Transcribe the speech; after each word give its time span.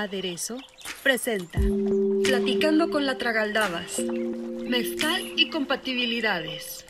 Aderezo 0.00 0.56
presenta 1.02 1.60
Platicando 2.24 2.88
con 2.88 3.04
la 3.04 3.18
Tragaldabas, 3.18 4.00
Mezcal 4.00 5.20
y 5.36 5.50
compatibilidades. 5.50 6.86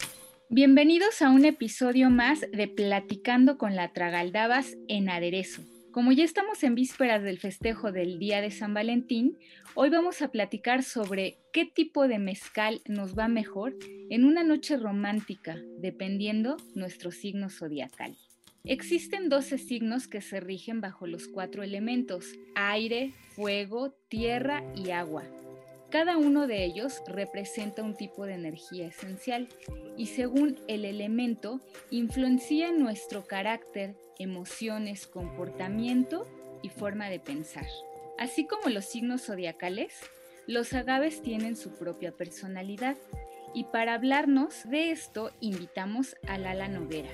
Bienvenidos 0.48 1.20
a 1.20 1.30
un 1.30 1.44
episodio 1.44 2.08
más 2.08 2.40
de 2.52 2.68
Platicando 2.68 3.58
con 3.58 3.74
la 3.74 3.92
Tragaldabas 3.92 4.76
en 4.86 5.10
Aderezo. 5.10 5.62
Como 5.90 6.12
ya 6.12 6.22
estamos 6.22 6.62
en 6.62 6.76
vísperas 6.76 7.24
del 7.24 7.40
festejo 7.40 7.90
del 7.90 8.20
Día 8.20 8.40
de 8.40 8.52
San 8.52 8.74
Valentín, 8.74 9.36
hoy 9.74 9.90
vamos 9.90 10.22
a 10.22 10.28
platicar 10.28 10.84
sobre 10.84 11.38
qué 11.52 11.64
tipo 11.64 12.06
de 12.06 12.20
mezcal 12.20 12.80
nos 12.86 13.18
va 13.18 13.26
mejor 13.26 13.74
en 14.08 14.24
una 14.24 14.44
noche 14.44 14.76
romántica, 14.76 15.56
dependiendo 15.80 16.58
nuestro 16.76 17.10
signo 17.10 17.50
zodiacal. 17.50 18.16
Existen 18.64 19.30
12 19.30 19.56
signos 19.56 20.06
que 20.06 20.20
se 20.20 20.38
rigen 20.38 20.82
bajo 20.82 21.06
los 21.06 21.28
cuatro 21.28 21.62
elementos, 21.62 22.26
aire, 22.54 23.14
fuego, 23.34 23.94
tierra 24.08 24.62
y 24.76 24.90
agua. 24.90 25.24
Cada 25.90 26.18
uno 26.18 26.46
de 26.46 26.64
ellos 26.64 27.02
representa 27.08 27.82
un 27.82 27.96
tipo 27.96 28.26
de 28.26 28.34
energía 28.34 28.86
esencial 28.86 29.48
y 29.96 30.06
según 30.06 30.60
el 30.68 30.84
elemento 30.84 31.60
influencia 31.90 32.70
nuestro 32.70 33.26
carácter, 33.26 33.96
emociones, 34.18 35.06
comportamiento 35.06 36.26
y 36.62 36.68
forma 36.68 37.08
de 37.08 37.18
pensar. 37.18 37.66
Así 38.18 38.46
como 38.46 38.68
los 38.68 38.84
signos 38.84 39.22
zodiacales, 39.22 39.94
los 40.46 40.74
agaves 40.74 41.22
tienen 41.22 41.56
su 41.56 41.70
propia 41.70 42.12
personalidad 42.12 42.96
y 43.54 43.64
para 43.64 43.94
hablarnos 43.94 44.68
de 44.68 44.90
esto 44.90 45.32
invitamos 45.40 46.14
a 46.28 46.36
Lala 46.36 46.68
Noguera. 46.68 47.10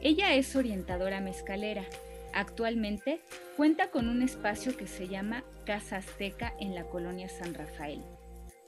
Ella 0.00 0.34
es 0.34 0.54
orientadora 0.56 1.20
mezcalera. 1.20 1.84
Actualmente 2.32 3.20
cuenta 3.56 3.90
con 3.90 4.08
un 4.08 4.22
espacio 4.22 4.76
que 4.76 4.86
se 4.86 5.08
llama 5.08 5.42
Casa 5.64 5.96
Azteca 5.96 6.52
en 6.60 6.74
la 6.74 6.84
colonia 6.84 7.28
San 7.28 7.54
Rafael. 7.54 8.02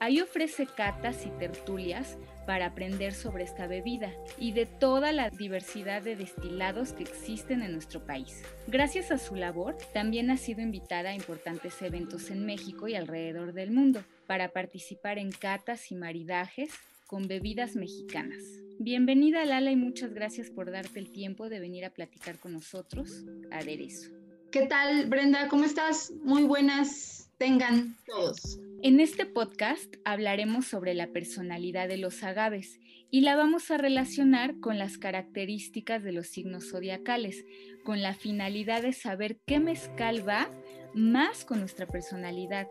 Ahí 0.01 0.21
ofrece 0.21 0.65
catas 0.65 1.25
y 1.25 1.29
tertulias 1.29 2.17
para 2.47 2.67
aprender 2.67 3.13
sobre 3.13 3.43
esta 3.43 3.67
bebida 3.67 4.13
y 4.37 4.53
de 4.53 4.65
toda 4.65 5.11
la 5.11 5.29
diversidad 5.29 6.01
de 6.01 6.15
destilados 6.15 6.93
que 6.93 7.03
existen 7.03 7.61
en 7.61 7.73
nuestro 7.73 8.05
país. 8.05 8.41
Gracias 8.67 9.11
a 9.11 9.17
su 9.17 9.35
labor, 9.35 9.77
también 9.93 10.31
ha 10.31 10.37
sido 10.37 10.61
invitada 10.61 11.09
a 11.09 11.15
importantes 11.15 11.81
eventos 11.81 12.31
en 12.31 12.45
México 12.45 12.87
y 12.87 12.95
alrededor 12.95 13.51
del 13.51 13.71
mundo 13.71 14.01
para 14.25 14.49
participar 14.49 15.19
en 15.19 15.31
catas 15.31 15.91
y 15.91 15.95
maridajes 15.95 16.71
con 17.09 17.27
bebidas 17.27 17.75
mexicanas. 17.75 18.43
Bienvenida 18.77 19.43
Lala 19.43 19.71
y 19.71 19.75
muchas 19.75 20.13
gracias 20.13 20.51
por 20.51 20.69
darte 20.69 20.99
el 20.99 21.11
tiempo 21.11 21.49
de 21.49 21.59
venir 21.59 21.83
a 21.83 21.89
platicar 21.89 22.37
con 22.37 22.53
nosotros. 22.53 23.25
Aderezo. 23.49 24.11
¿Qué 24.51 24.67
tal, 24.67 25.07
Brenda? 25.07 25.47
¿Cómo 25.47 25.63
estás? 25.63 26.13
Muy 26.23 26.43
buenas 26.43 27.31
tengan 27.39 27.95
todos. 28.05 28.59
En 28.83 28.99
este 28.99 29.25
podcast 29.25 29.95
hablaremos 30.05 30.67
sobre 30.67 30.93
la 30.93 31.07
personalidad 31.07 31.87
de 31.87 31.97
los 31.97 32.21
agaves 32.21 32.79
y 33.09 33.21
la 33.21 33.35
vamos 33.35 33.71
a 33.71 33.79
relacionar 33.79 34.59
con 34.59 34.77
las 34.77 34.99
características 34.99 36.03
de 36.03 36.11
los 36.11 36.27
signos 36.27 36.69
zodiacales, 36.69 37.43
con 37.83 38.03
la 38.03 38.13
finalidad 38.13 38.83
de 38.83 38.93
saber 38.93 39.39
qué 39.47 39.59
mezcal 39.59 40.27
va 40.27 40.47
más 40.93 41.43
con 41.43 41.59
nuestra 41.59 41.87
personalidad 41.87 42.67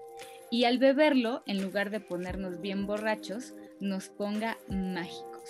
y 0.51 0.65
al 0.65 0.79
beberlo, 0.79 1.43
en 1.47 1.63
lugar 1.63 1.91
de 1.91 2.01
ponernos 2.01 2.61
bien 2.61 2.87
borrachos, 2.87 3.55
nos 3.81 4.09
ponga 4.09 4.59
mágicos. 4.69 5.49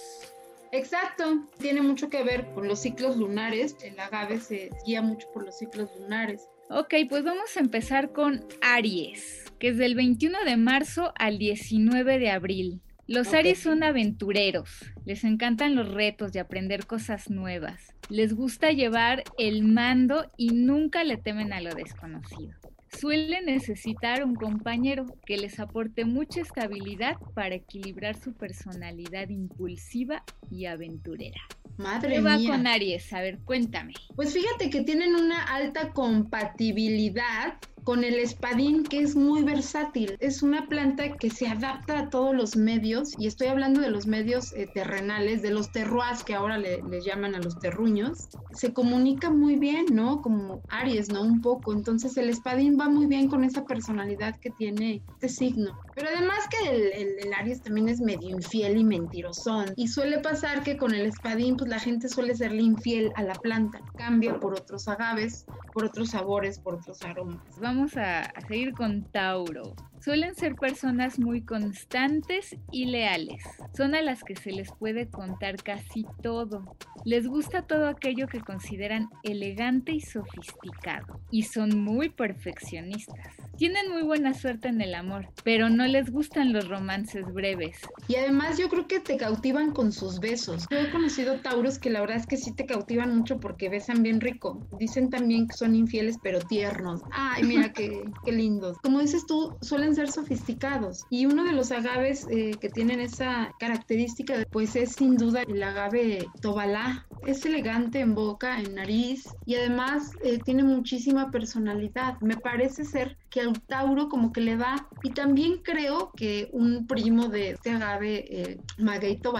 Exacto, 0.71 1.49
tiene 1.59 1.81
mucho 1.81 2.11
que 2.11 2.23
ver 2.23 2.47
con 2.55 2.69
los 2.69 2.81
ciclos 2.81 3.17
lunares. 3.17 3.77
El 3.83 3.99
agave 3.99 4.39
se 4.41 4.71
guía 4.87 5.01
mucho 5.01 5.27
por 5.33 5.45
los 5.45 5.57
ciclos 5.59 5.89
lunares. 5.99 6.49
Ok, 6.71 6.95
pues 7.09 7.25
vamos 7.25 7.57
a 7.57 7.61
empezar 7.61 8.13
con 8.13 8.45
Aries, 8.61 9.45
que 9.59 9.69
es 9.69 9.79
del 9.79 9.95
21 9.95 10.45
de 10.45 10.57
marzo 10.59 11.13
al 11.17 11.39
19 11.39 12.19
de 12.19 12.31
abril. 12.31 12.83
Los 13.07 13.33
Aries 13.33 13.59
son 13.59 13.83
aventureros, 13.83 14.85
les 15.07 15.25
encantan 15.25 15.75
los 15.75 15.89
retos 15.89 16.35
y 16.35 16.39
aprender 16.39 16.85
cosas 16.85 17.31
nuevas. 17.31 17.95
Les 18.11 18.35
gusta 18.35 18.71
llevar 18.71 19.25
el 19.39 19.65
mando 19.65 20.31
y 20.37 20.51
nunca 20.51 21.05
le 21.05 21.17
temen 21.17 21.55
a 21.55 21.63
lo 21.63 21.75
desconocido 21.75 22.59
suelen 22.91 23.47
necesitar 23.47 24.25
un 24.25 24.35
compañero 24.35 25.07
que 25.27 25.37
les 25.37 25.61
aporte 25.61 26.05
mucha 26.05 26.41
estabilidad 26.41 27.17
para 27.35 27.55
equilibrar 27.55 28.17
su 28.17 28.33
personalidad 28.33 29.29
impulsiva 29.29 30.23
y 30.51 30.67
aventurera. 30.67 31.41
Madre 31.77 32.17
¿Qué 32.17 32.21
va 32.21 32.37
con 32.37 32.67
Aries? 32.67 33.13
A 33.13 33.21
ver, 33.21 33.39
cuéntame. 33.45 33.95
Pues 34.17 34.33
fíjate 34.33 34.69
que 34.69 34.83
tienen 34.83 35.15
una 35.15 35.45
alta 35.45 35.93
compatibilidad 35.93 37.55
con 37.89 38.05
el 38.05 38.19
espadín 38.19 38.85
que 38.85 39.01
es 39.01 39.17
muy 39.17 39.43
versátil. 39.43 40.19
Es 40.21 40.43
una 40.43 40.67
planta 40.67 41.13
que 41.13 41.31
se 41.31 41.49
adapta 41.49 42.01
a 42.01 42.11
todos 42.11 42.35
los 42.35 42.55
medios 42.55 43.15
y 43.19 43.27
estoy 43.27 43.47
hablando 43.47 43.81
de 43.81 43.91
los 43.91 44.07
medios 44.07 44.53
eh, 44.53 44.69
terrenales, 44.75 45.41
de 45.41 45.53
los 45.53 45.73
terroirs 45.73 46.23
que 46.23 46.35
ahora 46.35 46.59
le, 46.59 46.83
llaman 47.01 47.35
a 47.35 47.39
los 47.39 47.59
terruños. 47.61 48.29
Se 48.53 48.75
comunica 48.75 49.31
muy 49.31 49.57
bien, 49.57 49.87
¿no? 49.91 50.21
Como 50.21 50.61
Aries, 50.69 51.11
¿no? 51.11 51.23
Un 51.23 51.41
poco. 51.41 51.73
Entonces 51.73 52.15
el 52.19 52.29
espadín 52.29 52.77
va 52.79 52.88
muy 52.89 53.07
bien 53.07 53.29
con 53.29 53.45
esa 53.45 53.65
personalidad 53.65 54.37
que 54.37 54.51
tiene 54.51 55.03
este 55.11 55.29
signo. 55.29 55.79
Pero 55.99 56.11
además 56.15 56.47
que 56.49 56.71
el, 56.71 57.19
el 57.19 57.35
Aries 57.35 57.61
también 57.61 57.89
es 57.89 58.01
medio 58.01 58.29
infiel 58.29 58.77
y 58.77 58.85
mentirosón. 58.85 59.73
Y 59.75 59.89
suele 59.89 60.19
pasar 60.21 60.63
que 60.63 60.77
con 60.77 60.95
el 60.95 61.07
espadín, 61.07 61.57
pues 61.57 61.69
la 61.69 61.81
gente 61.81 62.09
suele 62.09 62.37
serle 62.37 62.63
infiel 62.63 63.11
a 63.17 63.25
la 63.25 63.35
planta. 63.35 63.81
Cambia 63.97 64.39
por 64.39 64.53
otros 64.55 64.87
agaves, 64.87 65.45
por 65.73 65.85
otros 65.85 66.11
sabores, 66.11 66.61
por 66.61 66.77
otros 66.77 67.03
aromas. 67.03 67.43
Vamos 67.61 67.97
a, 67.97 68.21
a 68.21 68.41
seguir 68.43 68.75
con 68.75 69.03
Tauro. 69.11 69.75
Suelen 70.01 70.37
ser 70.37 70.55
personas 70.55 71.19
muy 71.19 71.43
constantes 71.43 72.57
y 72.71 72.87
leales. 72.87 73.43
Son 73.77 73.97
a 73.97 74.03
las 74.03 74.23
que 74.23 74.37
se 74.37 74.53
les 74.53 74.71
puede 74.71 75.09
contar 75.09 75.57
casi 75.57 76.07
todo. 76.23 76.77
Les 77.05 77.27
gusta 77.27 77.63
todo 77.63 77.89
aquello 77.89 78.29
que 78.29 78.41
consideran 78.41 79.09
elegante 79.25 79.93
y 79.93 80.01
sofisticado. 80.01 81.21
Y 81.33 81.43
son 81.43 81.81
muy 81.83 82.11
perfeccionistas. 82.11 83.35
Tienen 83.57 83.91
muy 83.91 84.03
buena 84.03 84.35
suerte 84.35 84.69
en 84.69 84.81
el 84.81 84.95
amor, 84.95 85.31
pero 85.43 85.69
no 85.69 85.88
les 85.89 86.11
gustan 86.11 86.53
los 86.53 86.69
romances 86.69 87.25
breves. 87.33 87.79
Y 88.07 88.17
además 88.17 88.59
yo 88.59 88.69
creo 88.69 88.87
que 88.87 89.01
te 89.01 89.17
cautivan 89.17 89.73
con 89.73 89.93
sus 89.93 90.21
besos. 90.21 90.67
Yo 90.71 90.79
he 90.79 90.91
conocido 90.91 91.41
tauros 91.41 91.79
que 91.79 91.91
la 91.91 92.01
verdad 92.01 92.17
es 92.17 92.27
que 92.27 92.37
sí 92.37 92.53
te 92.53 92.67
cautivan 92.67 93.17
mucho 93.17 93.41
porque 93.41 93.69
besan 93.69 94.03
bien 94.03 94.21
rico. 94.21 94.67
Dicen 94.79 95.11
también 95.11 95.49
que 95.49 95.57
son 95.57 95.75
infieles 95.75 96.17
pero 96.23 96.41
tiernos. 96.41 97.03
Ay, 97.11 97.45
mira 97.45 97.73
qué, 97.73 98.03
qué 98.25 98.33
lindos. 98.33 98.77
Como 98.83 99.01
dices 99.01 99.27
tú, 99.27 99.57
suelen 99.61 99.95
ser 99.95 100.11
sofisticados. 100.11 101.05
Y 101.11 101.27
uno 101.27 101.45
de 101.45 101.53
los 101.53 101.73
agaves 101.73 102.27
eh, 102.31 102.53
que 102.61 102.69
tienen 102.69 103.01
esa 103.01 103.53
característica, 103.59 104.47
pues 104.51 104.77
es 104.77 104.93
sin 104.93 105.17
duda 105.17 105.43
el 105.43 105.63
agave 105.63 106.27
tobalá. 106.41 107.07
Es 107.27 107.45
elegante 107.45 108.01
en 108.01 108.15
boca, 108.15 108.61
en 108.61 108.75
nariz 108.77 109.29
y 109.45 109.57
además 109.57 110.13
eh, 110.23 110.39
tiene 110.45 110.63
muchísima 110.63 111.31
personalidad. 111.31 112.21
Me 112.21 112.37
parece 112.37 112.85
ser 112.85 113.17
que 113.31 113.41
al 113.41 113.61
Tauro 113.63 114.09
como 114.09 114.33
que 114.33 114.41
le 114.41 114.57
va. 114.57 114.89
Y 115.03 115.11
también 115.11 115.59
creo 115.63 115.78
que 116.17 116.49
un 116.53 116.87
primo 116.87 117.29
de 117.29 117.51
este 117.51 117.71
agave, 117.71 118.25
eh, 118.31 118.61
Magueito 118.79 119.33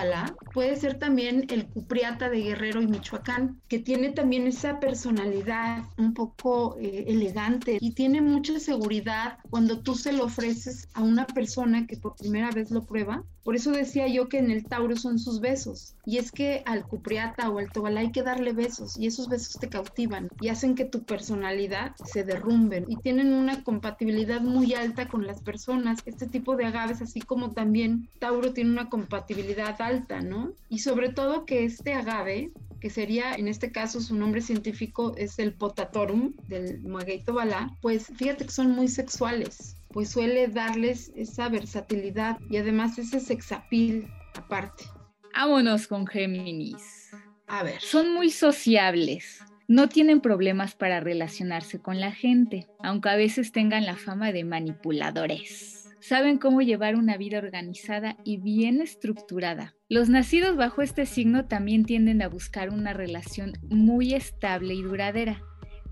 puede 0.53 0.77
ser 0.77 0.99
también 0.99 1.47
el 1.51 1.67
Cupriata 1.67 2.29
de 2.29 2.43
Guerrero 2.43 2.81
y 2.81 2.87
Michoacán, 2.87 3.61
que 3.69 3.79
tiene 3.79 4.11
también 4.11 4.47
esa 4.47 4.79
personalidad 4.79 5.85
un 5.97 6.15
poco 6.15 6.77
eh, 6.79 7.05
elegante 7.09 7.79
y 7.81 7.93
tiene 7.93 8.21
mucha 8.21 8.61
seguridad 8.61 9.39
cuando 9.51 9.81
tú 9.81 9.95
se 9.95 10.13
lo 10.13 10.25
ofreces 10.25 10.89
a 10.95 11.03
una 11.03 11.27
persona 11.27 11.87
que 11.87 11.97
por 11.97 12.15
primera 12.17 12.51
vez 12.51 12.71
lo 12.71 12.83
prueba. 12.83 13.25
Por 13.49 13.57
eso 13.57 13.71
decía 13.71 14.07
yo 14.09 14.29
que 14.29 14.37
en 14.37 14.51
el 14.51 14.67
Tauro 14.67 14.95
son 14.95 15.19
sus 15.19 15.41
besos. 15.41 15.95
Y 16.05 16.19
es 16.19 16.33
que 16.33 16.63
al 16.67 16.87
Cupriata 16.87 17.49
o 17.49 17.59
al 17.59 17.73
Tobalá 17.73 18.01
hay 18.01 18.13
que 18.13 18.23
darle 18.23 18.53
besos 18.53 18.99
y 18.99 19.07
esos 19.07 19.31
besos 19.31 19.59
te 19.59 19.71
cautivan 19.71 20.29
y 20.43 20.49
hacen 20.51 20.75
que 20.75 20.85
tu 20.85 21.05
personalidad 21.05 21.97
se 22.05 22.25
derrumbe 22.25 22.85
y 22.87 22.97
tienen 22.97 23.33
una 23.33 23.65
compatibilidad 23.65 24.43
muy 24.43 24.75
alta 24.75 25.09
con 25.09 25.27
las 25.27 25.41
personas. 25.41 26.01
Este 26.05 26.27
tipo 26.27 26.57
de 26.57 26.67
agaves, 26.67 27.01
así 27.01 27.23
como 27.23 27.53
también 27.53 28.07
Tauro 28.19 28.53
tiene 28.53 28.71
una 28.71 28.91
compatibilidad 28.91 29.81
alta, 29.81 30.21
¿no? 30.21 30.53
Y 30.69 30.81
sobre 30.81 31.09
todo 31.09 31.47
que 31.47 31.65
este 31.65 31.95
agave 31.95 32.53
que 32.81 32.91
sería 32.91 33.33
en 33.35 33.49
este 33.49 33.73
caso 33.73 34.03
su 34.03 34.15
nombre 34.15 34.43
científico 34.43 35.15
es 35.17 35.39
el 35.39 35.55
Potatorum 35.55 36.35
del 36.49 36.81
maguey 36.83 37.23
tobalá, 37.25 37.75
pues 37.81 38.09
fíjate 38.15 38.45
que 38.45 38.53
son 38.53 38.73
muy 38.73 38.89
sexuales, 38.89 39.78
pues 39.91 40.11
suele 40.11 40.49
darles 40.49 41.13
esa 41.17 41.49
versatilidad 41.49 42.39
y 42.51 42.59
además 42.59 42.99
ese 42.99 43.21
sexapil 43.21 44.09
aparte. 44.35 44.85
Vámonos 45.35 45.87
con 45.87 46.07
Géminis. 46.07 47.11
A 47.47 47.63
ver. 47.63 47.81
Son 47.81 48.13
muy 48.13 48.31
sociables. 48.31 49.41
No 49.69 49.89
tienen 49.89 50.21
problemas 50.21 50.75
para 50.75 51.01
relacionarse 51.01 51.79
con 51.81 52.01
la 52.01 52.11
gente, 52.11 52.67
aunque 52.83 53.11
a 53.11 53.17
veces 53.17 53.53
tengan 53.53 53.85
la 53.85 53.97
fama 53.97 54.33
de 54.33 54.45
manipuladores. 54.45 55.89
Saben 56.01 56.39
cómo 56.39 56.63
llevar 56.63 56.97
una 56.97 57.17
vida 57.17 57.39
organizada 57.39 58.17
y 58.25 58.39
bien 58.39 58.81
estructurada. 58.81 59.75
Los 59.89 60.09
nacidos 60.09 60.57
bajo 60.57 60.81
este 60.81 61.07
signo 61.07 61.47
también 61.47 61.85
tienden 61.85 62.23
a 62.23 62.29
buscar 62.29 62.71
una 62.71 62.93
relación 62.95 63.53
muy 63.69 64.15
estable 64.15 64.75
y 64.75 64.83
duradera, 64.83 65.43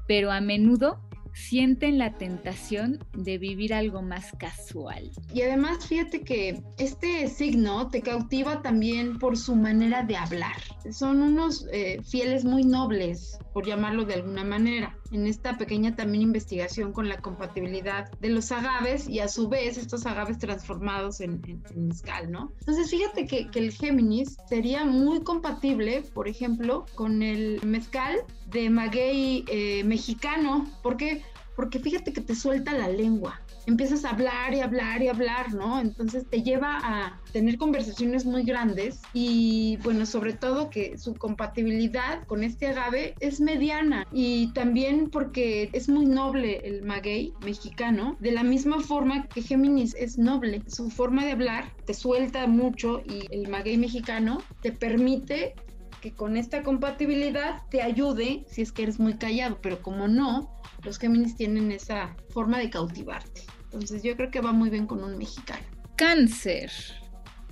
pero 0.09 0.33
a 0.33 0.41
menudo 0.41 1.06
sienten 1.37 1.99
la 1.99 2.15
tentación 2.15 2.99
de 3.13 3.37
vivir 3.37 3.75
algo 3.75 4.01
más 4.01 4.33
casual. 4.39 5.11
Y 5.35 5.43
además, 5.43 5.87
fíjate 5.87 6.23
que 6.23 6.63
este 6.79 7.29
signo 7.29 7.91
te 7.91 8.01
cautiva 8.01 8.63
también 8.63 9.19
por 9.19 9.37
su 9.37 9.55
manera 9.55 10.03
de 10.03 10.17
hablar. 10.17 10.57
Son 10.91 11.21
unos 11.21 11.67
eh, 11.73 12.01
fieles 12.03 12.45
muy 12.47 12.65
nobles, 12.65 13.39
por 13.57 13.65
llamarlo 13.65 14.05
de 14.05 14.13
alguna 14.13 14.45
manera. 14.45 14.99
En 15.13 15.27
esta 15.27 15.57
pequeña 15.57 15.97
también 15.97 16.21
investigación 16.21 16.93
con 16.93 17.09
la 17.09 17.23
compatibilidad 17.23 18.13
de 18.21 18.29
los 18.29 18.53
agaves 18.53 19.09
y 19.09 19.21
a 19.21 19.29
su 19.29 19.49
vez 19.49 19.79
estos 19.79 20.05
agaves 20.05 20.37
transformados 20.37 21.23
en, 21.23 21.41
mezcal, 21.75 22.31
¿no? 22.31 22.53
Entonces, 22.61 22.91
fíjate 22.91 23.27
que, 23.27 23.49
el 23.55 23.73
Géminis 23.73 24.37
sería 24.47 24.85
muy 24.85 25.23
compatible, 25.23 26.03
por 26.13 26.29
ejemplo, 26.29 26.85
con 26.95 27.23
el 27.23 27.65
mezcal 27.65 28.19
de 28.51 28.69
maguey 28.69 29.47
eh, 29.49 29.83
mexicano. 29.85 30.71
¿Por 30.83 30.99
qué? 30.99 31.23
Porque 31.57 31.79
fíjate 31.79 32.13
que 32.13 32.21
te 32.21 32.35
suelta 32.35 32.75
la 32.75 32.89
lengua 32.89 33.41
empiezas 33.67 34.05
a 34.05 34.11
hablar 34.11 34.55
y 34.55 34.61
hablar 34.61 35.03
y 35.03 35.09
hablar, 35.09 35.53
¿no? 35.53 35.81
Entonces 35.81 36.27
te 36.29 36.43
lleva 36.43 36.79
a 36.83 37.21
tener 37.33 37.59
conversaciones 37.59 38.25
muy 38.25 38.45
grandes 38.45 39.01
y 39.13 39.79
bueno, 39.83 40.07
sobre 40.07 40.33
todo 40.33 40.71
que 40.71 40.97
su 40.99 41.15
compatibilidad 41.15 42.25
con 42.27 42.45
este 42.45 42.69
agave 42.69 43.15
es 43.21 43.41
mediana 43.41 44.07
y 44.13 44.53
también 44.53 45.11
porque 45.11 45.69
es 45.73 45.89
muy 45.89 46.07
noble 46.07 46.61
el 46.65 46.83
maguey 46.83 47.33
mexicano, 47.45 48.17
de 48.21 48.33
la 48.33 48.43
misma 48.43 48.81
forma 48.81 49.27
que 49.27 49.43
Géminis 49.43 49.95
es 49.99 50.19
noble, 50.19 50.63
su 50.67 50.91
forma 50.91 51.25
de 51.25 51.33
hablar 51.33 51.73
te 51.85 51.95
suelta 51.95 52.47
mucho 52.47 53.03
y 53.05 53.27
el 53.31 53.49
maguey 53.49 53.77
mexicano 53.77 54.43
te 54.63 54.73
permite 54.73 55.55
que 56.01 56.13
con 56.13 56.37
esta 56.37 56.63
compatibilidad 56.63 57.63
te 57.71 57.83
ayude 57.83 58.45
si 58.49 58.63
es 58.63 58.73
que 58.73 58.85
eres 58.85 59.01
muy 59.01 59.15
callado, 59.15 59.59
pero 59.61 59.83
como 59.83 60.09
no, 60.09 60.57
los 60.85 60.99
Géminis 60.99 61.37
tienen 61.37 61.73
esa 61.73 62.17
forma 62.31 62.59
de 62.59 62.71
cautivarte. 62.71 63.43
Entonces 63.77 64.03
yo 64.03 64.17
creo 64.17 64.31
que 64.31 64.41
va 64.41 64.53
muy 64.53 64.71
bien 64.71 64.87
con 64.87 65.05
un 65.05 65.19
mexicano. 65.19 65.61
Cáncer. 65.97 66.73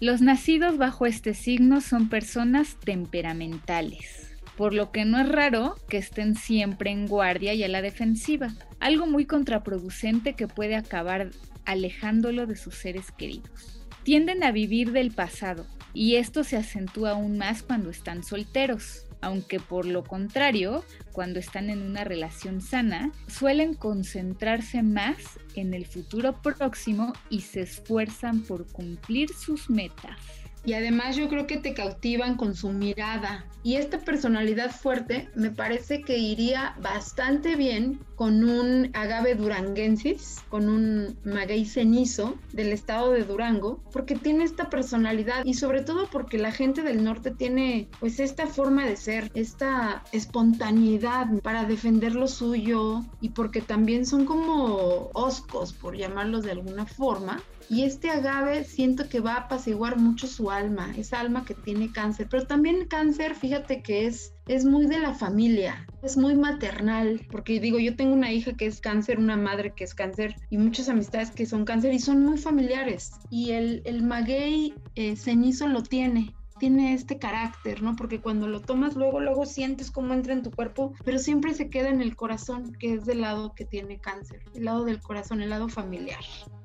Los 0.01 0.23
nacidos 0.23 0.79
bajo 0.79 1.05
este 1.05 1.35
signo 1.35 1.83
son 1.83 2.09
personas 2.09 2.79
temperamentales, 2.81 4.33
por 4.57 4.73
lo 4.73 4.91
que 4.91 5.05
no 5.05 5.21
es 5.21 5.29
raro 5.29 5.77
que 5.87 5.99
estén 5.99 6.35
siempre 6.35 6.91
en 6.91 7.09
guardia 7.09 7.53
y 7.53 7.63
a 7.63 7.69
la 7.69 7.83
defensiva, 7.83 8.55
algo 8.81 9.07
muy 9.07 9.27
contraproducente 9.27 10.33
que 10.33 10.49
puede 10.49 10.77
acabar 10.77 11.31
alejándolo 11.67 12.47
de 12.47 12.57
sus 12.57 12.75
seres 12.75 13.13
queridos. 13.13 13.85
Tienden 14.03 14.45
a 14.45 14.51
vivir 14.51 14.93
del 14.93 15.11
pasado, 15.11 15.67
y 15.93 16.17
esto 16.17 16.43
se 16.43 16.57
acentúa 16.57 17.11
aún 17.11 17.37
más 17.37 17.63
cuando 17.63 17.91
están 17.91 18.25
solteros 18.25 19.04
aunque 19.25 19.59
por 19.59 19.87
lo 19.87 20.05
contrario, 20.05 20.85
cuando 21.13 21.39
están 21.39 21.71
en 21.71 21.83
una 21.83 22.05
relación 22.05 22.61
sana, 22.61 23.11
suelen 23.27 23.75
concentrarse 23.75 24.83
más 24.83 25.17
en 25.55 25.73
el 25.73 25.87
futuro 25.87 26.43
próximo 26.43 27.15
y 27.31 27.41
se 27.41 27.63
esfuerzan 27.63 28.43
por 28.43 28.67
cumplir 28.67 29.31
sus 29.31 29.71
metas. 29.71 30.44
Y 30.65 30.73
además 30.73 31.17
yo 31.17 31.29
creo 31.29 31.47
que 31.47 31.59
te 31.59 31.75
cautivan 31.75 32.37
con 32.37 32.55
su 32.55 32.71
mirada. 32.71 33.47
Y 33.63 33.77
esta 33.77 33.99
personalidad 33.99 34.71
fuerte 34.71 35.31
me 35.35 35.51
parece 35.51 36.03
que 36.03 36.19
iría 36.19 36.77
bastante 36.81 37.57
bien 37.57 37.99
con 38.15 38.45
un 38.45 38.91
agave 38.93 39.35
duranguensis, 39.35 40.43
con 40.49 40.69
un 40.69 41.19
maguey 41.25 41.65
cenizo 41.65 42.37
del 42.53 42.73
estado 42.73 43.13
de 43.13 43.25
Durango, 43.25 43.83
porque 43.93 44.15
tiene 44.15 44.45
esta 44.45 44.71
personalidad 44.71 45.45
y 45.45 45.55
sobre 45.55 45.83
todo 45.83 46.09
porque 46.11 46.39
la 46.39 46.53
gente 46.53 46.83
del 46.83 47.03
norte 47.03 47.31
tiene 47.31 47.89
pues 48.01 48.21
esta 48.21 48.47
forma 48.47 48.85
de 48.85 48.97
ser, 48.97 49.31
esta 49.35 50.05
espontaneidad 50.13 51.27
para 51.43 51.65
defender 51.65 52.15
lo 52.15 52.29
suyo 52.29 53.01
y 53.21 53.31
porque 53.31 53.61
también 53.61 54.07
son 54.07 54.27
como 54.27 55.11
oscos, 55.15 55.73
por 55.73 55.97
llamarlos 55.97 56.45
de 56.45 56.53
alguna 56.53 56.87
forma, 56.87 57.43
y 57.71 57.85
este 57.85 58.11
agave 58.11 58.65
siento 58.65 59.09
que 59.09 59.21
va 59.21 59.35
a 59.35 59.41
apaciguar 59.41 59.99
mucho 59.99 60.27
su 60.27 60.51
alma, 60.51 60.93
esa 60.97 61.21
alma 61.21 61.45
que 61.45 61.55
tiene 61.55 61.91
cáncer. 61.93 62.29
Pero 62.31 62.47
también 62.47 62.87
cáncer, 62.87 63.35
fíjate 63.35 63.83
que 63.83 64.07
es, 64.07 64.33
es 64.47 64.65
muy 64.65 64.87
de 64.87 64.99
la 64.99 65.15
familia, 65.15 65.87
es 66.03 66.17
muy 66.17 66.35
maternal. 66.35 67.27
Porque 67.31 67.61
digo, 67.61 67.79
yo 67.79 67.97
tengo 67.97 68.15
una 68.15 68.33
hija 68.33 68.55
que 68.55 68.67
es 68.67 68.81
cáncer, 68.81 69.19
una 69.19 69.37
madre 69.37 69.73
que 69.75 69.85
es 69.85 69.95
cáncer 69.95 70.37
y 70.51 70.59
muchas 70.59 70.89
amistades 70.89 71.31
que 71.31 71.47
son 71.47 71.65
cáncer 71.65 71.93
y 71.95 71.99
son 71.99 72.25
muy 72.25 72.39
familiares. 72.39 73.13
Y 73.31 73.53
el, 73.53 73.83
el 73.85 74.03
maguey 74.03 74.75
eh, 74.95 75.17
cenizo 75.17 75.67
lo 75.67 75.83
tiene 75.83 76.35
tiene 76.59 76.95
este 76.95 77.19
carácter, 77.19 77.83
¿no? 77.83 77.97
Porque 77.97 78.21
cuando 78.21 78.47
lo 78.47 78.61
tomas 78.61 78.95
luego, 78.95 79.21
luego 79.21 79.45
sientes 79.45 79.91
cómo 79.91 80.15
entra 80.15 80.33
en 80.33 80.43
tu 80.43 80.53
cuerpo, 80.53 80.95
pero 81.05 81.19
siempre 81.19 81.53
se 81.53 81.69
queda 81.69 81.89
en 81.89 82.01
el 82.01 82.15
corazón, 82.17 82.75
que 82.79 82.95
es 82.95 83.05
del 83.05 83.23
lado 83.23 83.55
que 83.55 83.65
tiene 83.65 83.99
cáncer, 83.99 84.41
el 84.55 84.65
lado 84.65 84.85
del 84.85 85.01
corazón, 85.01 85.43
el 85.43 85.51
lado 85.51 85.69
familiar. 85.69 86.21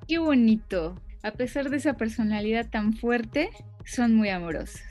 Qué 0.10 0.18
bonito. 0.18 1.00
A 1.22 1.34
pesar 1.34 1.70
de 1.70 1.78
esa 1.78 1.94
personalidad 1.94 2.68
tan 2.68 2.94
fuerte, 2.94 3.52
son 3.86 4.16
muy 4.16 4.30
amorosas. 4.30 4.82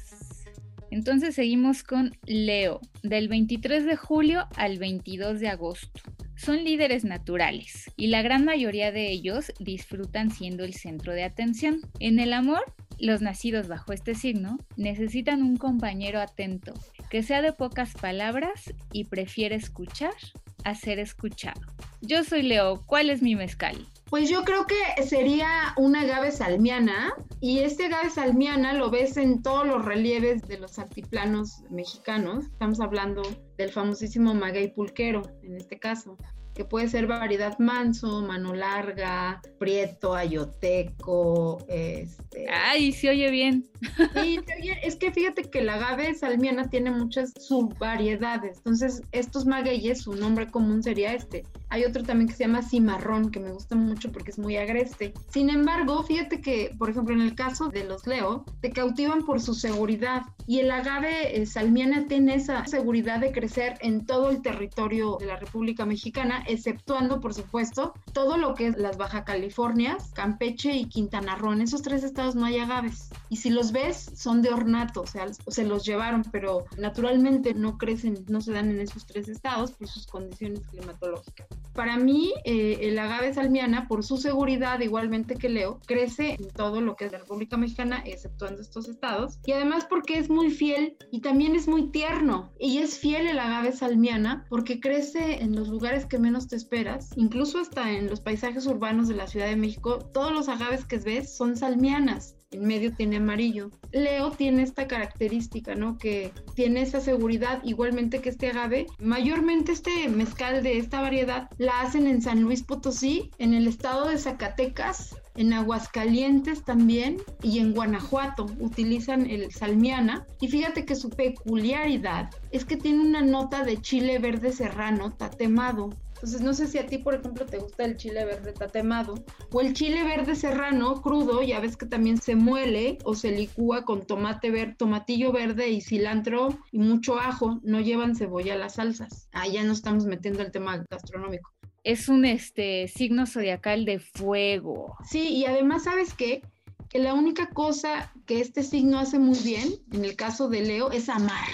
Entonces 0.92 1.34
seguimos 1.34 1.82
con 1.82 2.16
Leo, 2.24 2.80
del 3.02 3.26
23 3.26 3.84
de 3.84 3.96
julio 3.96 4.46
al 4.54 4.78
22 4.78 5.40
de 5.40 5.48
agosto. 5.48 6.02
Son 6.36 6.62
líderes 6.62 7.04
naturales 7.04 7.90
y 7.96 8.06
la 8.06 8.22
gran 8.22 8.44
mayoría 8.44 8.92
de 8.92 9.10
ellos 9.10 9.52
disfrutan 9.58 10.30
siendo 10.30 10.62
el 10.62 10.74
centro 10.74 11.12
de 11.12 11.24
atención. 11.24 11.80
En 11.98 12.20
el 12.20 12.32
amor, 12.32 12.62
los 13.00 13.20
nacidos 13.20 13.66
bajo 13.66 13.92
este 13.92 14.14
signo 14.14 14.56
necesitan 14.76 15.42
un 15.42 15.56
compañero 15.56 16.20
atento, 16.20 16.74
que 17.10 17.24
sea 17.24 17.42
de 17.42 17.52
pocas 17.52 17.92
palabras 17.94 18.72
y 18.92 19.06
prefiere 19.06 19.56
escuchar 19.56 20.14
a 20.62 20.76
ser 20.76 21.00
escuchado. 21.00 21.60
Yo 22.02 22.22
soy 22.22 22.42
Leo, 22.42 22.84
¿cuál 22.86 23.10
es 23.10 23.20
mi 23.20 23.34
mezcal? 23.34 23.84
Pues 24.10 24.30
yo 24.30 24.42
creo 24.44 24.66
que 24.66 25.02
sería 25.02 25.74
una 25.76 26.00
agave 26.00 26.32
salmiana 26.32 27.12
y 27.40 27.58
este 27.60 27.86
agave 27.86 28.08
salmiana 28.08 28.72
lo 28.72 28.90
ves 28.90 29.18
en 29.18 29.42
todos 29.42 29.66
los 29.66 29.84
relieves 29.84 30.48
de 30.48 30.58
los 30.58 30.78
altiplanos 30.78 31.62
mexicanos. 31.70 32.46
Estamos 32.46 32.80
hablando 32.80 33.20
del 33.58 33.70
famosísimo 33.70 34.32
maguey 34.32 34.72
pulquero 34.72 35.22
en 35.42 35.56
este 35.56 35.78
caso 35.78 36.16
que 36.58 36.64
puede 36.64 36.88
ser 36.88 37.06
variedad 37.06 37.56
manso, 37.60 38.20
mano 38.20 38.52
larga, 38.52 39.40
prieto, 39.60 40.16
ayoteco, 40.16 41.64
este... 41.68 42.46
Ay, 42.52 42.90
se 42.90 43.10
oye 43.10 43.30
bien. 43.30 43.70
Sí, 44.14 44.40
es 44.82 44.96
que 44.96 45.12
fíjate 45.12 45.42
que 45.44 45.62
la 45.62 45.74
agave 45.74 46.12
salmiana 46.14 46.68
tiene 46.68 46.90
muchas 46.90 47.32
subvariedades, 47.38 48.56
entonces 48.56 49.02
estos 49.12 49.46
magueyes, 49.46 50.02
su 50.02 50.16
nombre 50.16 50.50
común 50.50 50.82
sería 50.82 51.14
este. 51.14 51.44
Hay 51.68 51.84
otro 51.84 52.02
también 52.02 52.28
que 52.28 52.34
se 52.34 52.44
llama 52.44 52.62
cimarrón, 52.62 53.30
que 53.30 53.38
me 53.38 53.52
gusta 53.52 53.76
mucho 53.76 54.10
porque 54.10 54.32
es 54.32 54.38
muy 54.38 54.56
agreste. 54.56 55.14
Sin 55.28 55.50
embargo, 55.50 56.02
fíjate 56.02 56.40
que, 56.40 56.74
por 56.76 56.90
ejemplo, 56.90 57.14
en 57.14 57.20
el 57.20 57.36
caso 57.36 57.68
de 57.68 57.84
los 57.84 58.04
leo, 58.06 58.44
te 58.60 58.72
cautivan 58.72 59.24
por 59.24 59.40
su 59.40 59.54
seguridad 59.54 60.22
y 60.46 60.58
el 60.58 60.70
agave 60.72 61.40
eh, 61.40 61.46
salmiana 61.46 62.06
tiene 62.08 62.34
esa 62.34 62.66
seguridad 62.66 63.20
de 63.20 63.30
crecer 63.30 63.74
en 63.80 64.06
todo 64.06 64.30
el 64.30 64.42
territorio 64.42 65.18
de 65.20 65.26
la 65.26 65.36
República 65.36 65.86
Mexicana 65.86 66.42
exceptuando, 66.48 67.20
por 67.20 67.34
supuesto, 67.34 67.94
todo 68.12 68.36
lo 68.36 68.54
que 68.54 68.68
es 68.68 68.76
las 68.76 68.96
Baja 68.96 69.24
Californias, 69.24 70.10
Campeche 70.14 70.72
y 70.72 70.86
Quintana 70.86 71.36
Roo. 71.36 71.52
En 71.52 71.62
esos 71.62 71.82
tres 71.82 72.02
estados 72.02 72.34
no 72.34 72.46
hay 72.46 72.58
agaves. 72.58 73.10
Y 73.28 73.36
si 73.36 73.50
los 73.50 73.72
ves, 73.72 74.10
son 74.14 74.42
de 74.42 74.50
ornato, 74.50 75.02
o 75.02 75.06
sea, 75.06 75.26
se 75.32 75.64
los 75.64 75.84
llevaron, 75.84 76.24
pero 76.32 76.64
naturalmente 76.76 77.54
no 77.54 77.78
crecen, 77.78 78.24
no 78.28 78.40
se 78.40 78.52
dan 78.52 78.70
en 78.70 78.80
esos 78.80 79.06
tres 79.06 79.28
estados 79.28 79.72
por 79.72 79.88
sus 79.88 80.06
condiciones 80.06 80.60
climatológicas. 80.70 81.46
Para 81.74 81.96
mí, 81.96 82.32
eh, 82.44 82.78
el 82.82 82.98
agave 82.98 83.32
salmiana, 83.32 83.86
por 83.86 84.04
su 84.04 84.16
seguridad, 84.16 84.80
igualmente 84.80 85.36
que 85.36 85.48
Leo, 85.48 85.80
crece 85.86 86.34
en 86.34 86.48
todo 86.48 86.80
lo 86.80 86.96
que 86.96 87.04
es 87.04 87.12
la 87.12 87.18
República 87.18 87.56
Mexicana, 87.56 88.02
exceptuando 88.04 88.62
estos 88.62 88.88
estados. 88.88 89.38
Y 89.44 89.52
además 89.52 89.86
porque 89.88 90.18
es 90.18 90.28
muy 90.28 90.50
fiel 90.50 90.96
y 91.10 91.20
también 91.20 91.54
es 91.54 91.68
muy 91.68 91.90
tierno. 91.90 92.50
Y 92.58 92.78
es 92.78 92.98
fiel 92.98 93.26
el 93.26 93.38
agave 93.38 93.72
salmiana 93.72 94.46
porque 94.48 94.80
crece 94.80 95.42
en 95.42 95.54
los 95.54 95.68
lugares 95.68 96.06
que 96.06 96.18
menos 96.18 96.37
te 96.46 96.56
esperas, 96.56 97.10
incluso 97.16 97.58
hasta 97.58 97.90
en 97.92 98.08
los 98.08 98.20
paisajes 98.20 98.66
urbanos 98.66 99.08
de 99.08 99.16
la 99.16 99.26
Ciudad 99.26 99.46
de 99.46 99.56
México, 99.56 99.98
todos 99.98 100.32
los 100.32 100.48
agaves 100.48 100.84
que 100.84 100.98
ves 100.98 101.34
son 101.34 101.56
salmianas. 101.56 102.36
en 102.50 102.64
medio 102.64 102.94
tiene 102.94 103.16
amarillo. 103.16 103.70
Leo 103.92 104.30
tiene 104.30 104.62
esta 104.62 104.86
característica, 104.86 105.74
¿no? 105.74 105.98
Que 105.98 106.32
tiene 106.54 106.80
esa 106.80 107.00
seguridad, 107.00 107.60
igualmente 107.62 108.20
que 108.20 108.30
este 108.30 108.48
agave. 108.48 108.86
Mayormente 108.98 109.72
este 109.72 110.08
mezcal 110.08 110.62
de 110.62 110.78
esta 110.78 111.00
variedad 111.00 111.50
la 111.58 111.80
hacen 111.80 112.06
en 112.06 112.22
San 112.22 112.40
Luis 112.40 112.62
Potosí, 112.62 113.30
en 113.38 113.52
el 113.52 113.66
estado 113.66 114.08
de 114.08 114.16
Zacatecas, 114.16 115.14
en 115.38 115.52
Aguascalientes 115.52 116.64
también 116.64 117.18
y 117.42 117.60
en 117.60 117.72
Guanajuato 117.72 118.46
utilizan 118.58 119.30
el 119.30 119.52
salmiana. 119.52 120.26
Y 120.40 120.48
fíjate 120.48 120.84
que 120.84 120.96
su 120.96 121.10
peculiaridad 121.10 122.30
es 122.50 122.64
que 122.64 122.76
tiene 122.76 123.02
una 123.02 123.20
nota 123.20 123.62
de 123.62 123.80
chile 123.80 124.18
verde 124.18 124.52
serrano 124.52 125.12
tatemado. 125.12 125.90
Entonces, 126.18 126.40
no 126.40 126.52
sé 126.52 126.66
si 126.66 126.78
a 126.78 126.86
ti, 126.86 126.98
por 126.98 127.14
ejemplo, 127.14 127.46
te 127.46 127.58
gusta 127.58 127.84
el 127.84 127.96
chile 127.96 128.24
verde 128.24 128.52
tatemado 128.52 129.14
o 129.52 129.60
el 129.60 129.72
chile 129.72 130.02
verde 130.02 130.34
serrano 130.34 131.00
crudo, 131.00 131.44
ya 131.44 131.60
ves 131.60 131.76
que 131.76 131.86
también 131.86 132.20
se 132.20 132.34
muele 132.34 132.98
o 133.04 133.14
se 133.14 133.30
licúa 133.30 133.84
con 133.84 134.04
tomate 134.04 134.50
verde, 134.50 134.74
tomatillo 134.76 135.30
verde 135.30 135.68
y 135.68 135.80
cilantro 135.80 136.58
y 136.72 136.80
mucho 136.80 137.20
ajo, 137.20 137.60
no 137.62 137.80
llevan 137.80 138.16
cebolla 138.16 138.54
a 138.54 138.58
las 138.58 138.74
salsas. 138.74 139.28
Ah, 139.32 139.46
ya 139.46 139.62
no 139.62 139.72
estamos 139.72 140.06
metiendo 140.06 140.42
el 140.42 140.50
tema 140.50 140.84
gastronómico. 140.90 141.52
Es 141.84 142.08
un 142.08 142.24
este 142.24 142.88
signo 142.88 143.24
zodiacal 143.24 143.84
de 143.84 144.00
fuego. 144.00 144.96
Sí, 145.08 145.28
y 145.28 145.44
además, 145.44 145.84
¿sabes 145.84 146.14
qué? 146.14 146.42
Que 146.88 146.98
la 146.98 147.14
única 147.14 147.50
cosa 147.50 148.12
que 148.26 148.40
este 148.40 148.64
signo 148.64 148.98
hace 148.98 149.20
muy 149.20 149.38
bien, 149.38 149.68
en 149.92 150.04
el 150.04 150.16
caso 150.16 150.48
de 150.48 150.62
Leo, 150.62 150.90
es 150.90 151.08
amar, 151.08 151.46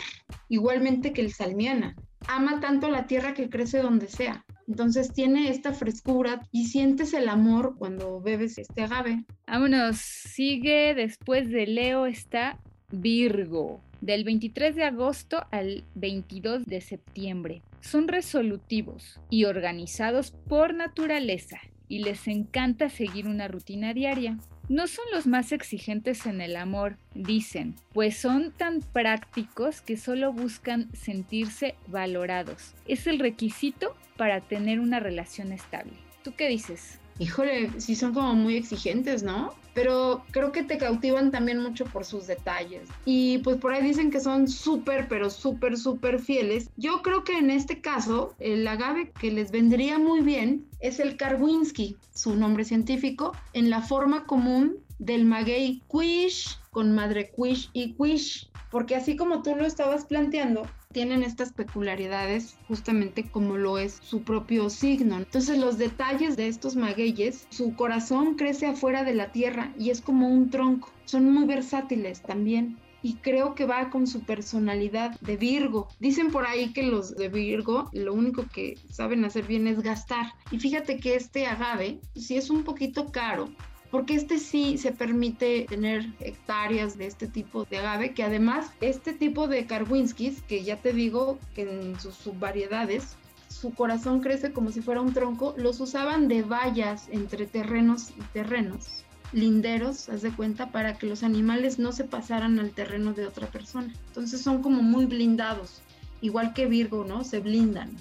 igualmente 0.49 1.13
que 1.13 1.21
el 1.21 1.35
salmiana. 1.35 1.95
Ama 2.27 2.61
tanto 2.61 2.89
la 2.89 3.07
tierra 3.07 3.35
que 3.35 3.51
crece 3.51 3.81
donde 3.83 4.09
sea. 4.09 4.45
Entonces 4.67 5.13
tiene 5.13 5.51
esta 5.51 5.73
frescura 5.73 6.43
y 6.51 6.67
sientes 6.67 7.13
el 7.15 7.29
amor 7.29 7.77
cuando 7.79 8.21
bebes 8.21 8.59
este 8.59 8.83
agave. 8.83 9.25
Vámonos, 9.47 9.99
sigue 9.99 10.95
después 10.95 11.51
de 11.51 11.67
Leo 11.67 12.07
está 12.07 12.59
Virgo, 12.91 13.81
del 14.01 14.25
23 14.25 14.77
de 14.77 14.85
agosto 14.85 15.47
al 15.51 15.85
22 15.95 16.67
de 16.67 16.81
septiembre. 16.81 17.63
Son 17.81 18.09
resolutivos 18.09 19.21
y 19.31 19.45
organizados 19.45 20.33
por 20.49 20.75
naturaleza 20.75 21.59
y 21.89 21.99
les 21.99 22.27
encanta 22.29 22.89
seguir 22.89 23.27
una 23.27 23.49
rutina 23.49 23.93
diaria. 23.93 24.39
No 24.69 24.87
son 24.87 25.05
los 25.13 25.27
más 25.27 25.53
exigentes 25.53 26.25
en 26.25 26.41
el 26.41 26.57
amor, 26.57 26.97
dicen, 27.15 27.75
pues 27.93 28.17
son 28.17 28.51
tan 28.51 28.81
prácticos 28.81 29.83
que 29.83 29.99
solo 29.99 30.33
buscan 30.33 30.89
sentirse 30.95 31.75
valorados. 31.87 32.75
Es 32.87 33.07
el 33.07 33.19
requisito 33.19 33.95
para 34.17 34.41
tener 34.41 34.81
una 34.81 35.01
relación 35.01 35.53
estable. 35.53 35.93
¿Tú 36.23 36.35
qué 36.35 36.49
dices? 36.49 36.99
Híjole, 37.19 37.71
sí 37.79 37.95
son 37.95 38.13
como 38.13 38.35
muy 38.35 38.57
exigentes, 38.57 39.23
¿no? 39.23 39.55
Pero 39.73 40.25
creo 40.31 40.53
que 40.53 40.63
te 40.63 40.79
cautivan 40.79 41.31
también 41.31 41.61
mucho 41.61 41.85
por 41.85 42.05
sus 42.05 42.27
detalles. 42.27 42.89
Y 43.05 43.39
pues 43.39 43.57
por 43.59 43.73
ahí 43.73 43.83
dicen 43.83 44.11
que 44.11 44.21
son 44.21 44.49
súper, 44.49 45.07
pero 45.09 45.31
súper, 45.31 45.77
súper 45.77 46.21
fieles. 46.21 46.71
Yo 46.77 47.03
creo 47.03 47.25
que 47.25 47.39
en 47.39 47.51
este 47.51 47.81
caso, 47.81 48.35
el 48.39 48.67
agave 48.67 49.13
que 49.21 49.31
les 49.31 49.51
vendría 49.51 49.99
muy 49.99 50.21
bien 50.23 50.67
es 50.81 50.99
el 51.01 51.17
Karwinski, 51.17 51.97
su 52.15 52.35
nombre 52.37 52.65
científico, 52.65 53.33
en 53.53 53.71
la 53.71 53.81
forma 53.81 54.27
común 54.27 54.79
del 54.99 55.25
maguey 55.25 55.83
quish 55.91 56.59
con 56.71 56.95
madre 56.95 57.31
quish 57.37 57.71
y 57.73 57.95
quish. 57.95 58.51
Porque 58.71 58.97
así 58.97 59.17
como 59.17 59.43
tú 59.43 59.55
lo 59.55 59.65
estabas 59.67 60.05
planteando, 60.05 60.67
tienen 60.95 61.25
estas 61.25 61.53
peculiaridades 61.53 62.57
justamente 62.69 63.29
como 63.29 63.59
lo 63.59 63.77
es 63.77 63.99
su 64.01 64.23
propio 64.23 64.71
signo. 64.71 65.19
Entonces 65.19 65.59
los 65.59 65.77
detalles 65.77 66.37
de 66.37 66.49
estos 66.49 66.77
magueyes, 66.77 67.47
su 67.51 67.75
corazón 67.75 68.37
crece 68.37 68.67
afuera 68.67 69.05
de 69.05 69.13
la 69.13 69.33
tierra 69.33 69.75
y 69.77 69.91
es 69.91 70.01
como 70.01 70.29
un 70.29 70.49
tronco. 70.49 70.91
Son 71.05 71.31
muy 71.31 71.45
versátiles 71.47 72.23
también 72.23 72.79
y 73.03 73.15
creo 73.17 73.55
que 73.55 73.67
va 73.67 73.91
con 73.91 74.07
su 74.07 74.23
personalidad 74.23 75.21
de 75.21 75.37
Virgo. 75.37 75.89
Dicen 75.99 76.31
por 76.31 76.47
ahí 76.47 76.73
que 76.73 76.85
los 76.85 77.17
de 77.17 77.29
Virgo 77.29 77.91
lo 77.93 78.15
único 78.15 78.47
que 78.47 78.79
saben 78.89 79.25
hacer 79.25 79.47
bien 79.47 79.67
es 79.67 79.83
gastar. 79.83 80.27
Y 80.53 80.59
fíjate 80.59 80.99
que 81.01 81.17
este 81.17 81.47
agave 81.47 82.01
si 82.15 82.37
es 82.37 82.51
un 82.51 82.63
poquito 82.63 83.11
caro, 83.11 83.51
porque 83.95 84.17
este 84.17 84.41
sí 84.41 84.77
se 84.77 84.91
permite 84.91 85.67
tener 85.69 86.05
hectáreas 86.19 86.99
de 86.99 87.07
este 87.07 87.29
tipo 87.29 87.65
de 87.65 87.79
agave, 87.79 88.13
que 88.13 88.25
además 88.25 88.73
este 88.81 89.13
tipo 89.13 89.47
de 89.47 89.67
Karwinskis, 89.67 90.43
que 90.43 90.65
ya 90.65 90.79
te 90.79 90.93
digo 90.93 91.39
que 91.55 91.63
en 91.63 92.01
sus 92.01 92.17
subvariedades, 92.17 93.17
su 93.47 93.73
corazón 93.73 94.19
crece 94.19 94.51
como 94.51 94.73
si 94.73 94.81
fuera 94.81 95.01
un 95.01 95.13
tronco, 95.13 95.55
los 95.57 95.79
usaban 95.79 96.27
de 96.27 96.43
vallas 96.43 97.07
entre 97.13 97.47
terrenos 97.47 98.11
y 98.19 98.23
terrenos, 98.33 99.05
linderos, 99.33 100.09
haz 100.09 100.23
de 100.23 100.33
cuenta, 100.33 100.73
para 100.73 100.99
que 100.99 101.07
los 101.07 101.23
animales 101.23 101.79
no 101.79 101.93
se 101.93 102.03
pasaran 102.03 102.59
al 102.59 102.73
terreno 102.73 103.13
de 103.13 103.29
otra 103.29 103.47
persona. 103.47 103.95
Entonces 104.09 104.41
son 104.41 104.61
como 104.61 104.83
muy 104.83 105.07
blindados, 105.07 105.83
igual 106.21 106.53
que 106.53 106.67
Virgo, 106.67 107.05
¿no? 107.05 107.23
Se 107.23 107.39
blindan. 107.39 107.97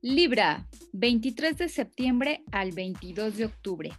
Libra, 0.00 0.64
23 0.92 1.58
de 1.58 1.68
septiembre 1.68 2.44
al 2.52 2.70
22 2.70 3.36
de 3.36 3.46
octubre. 3.46 3.92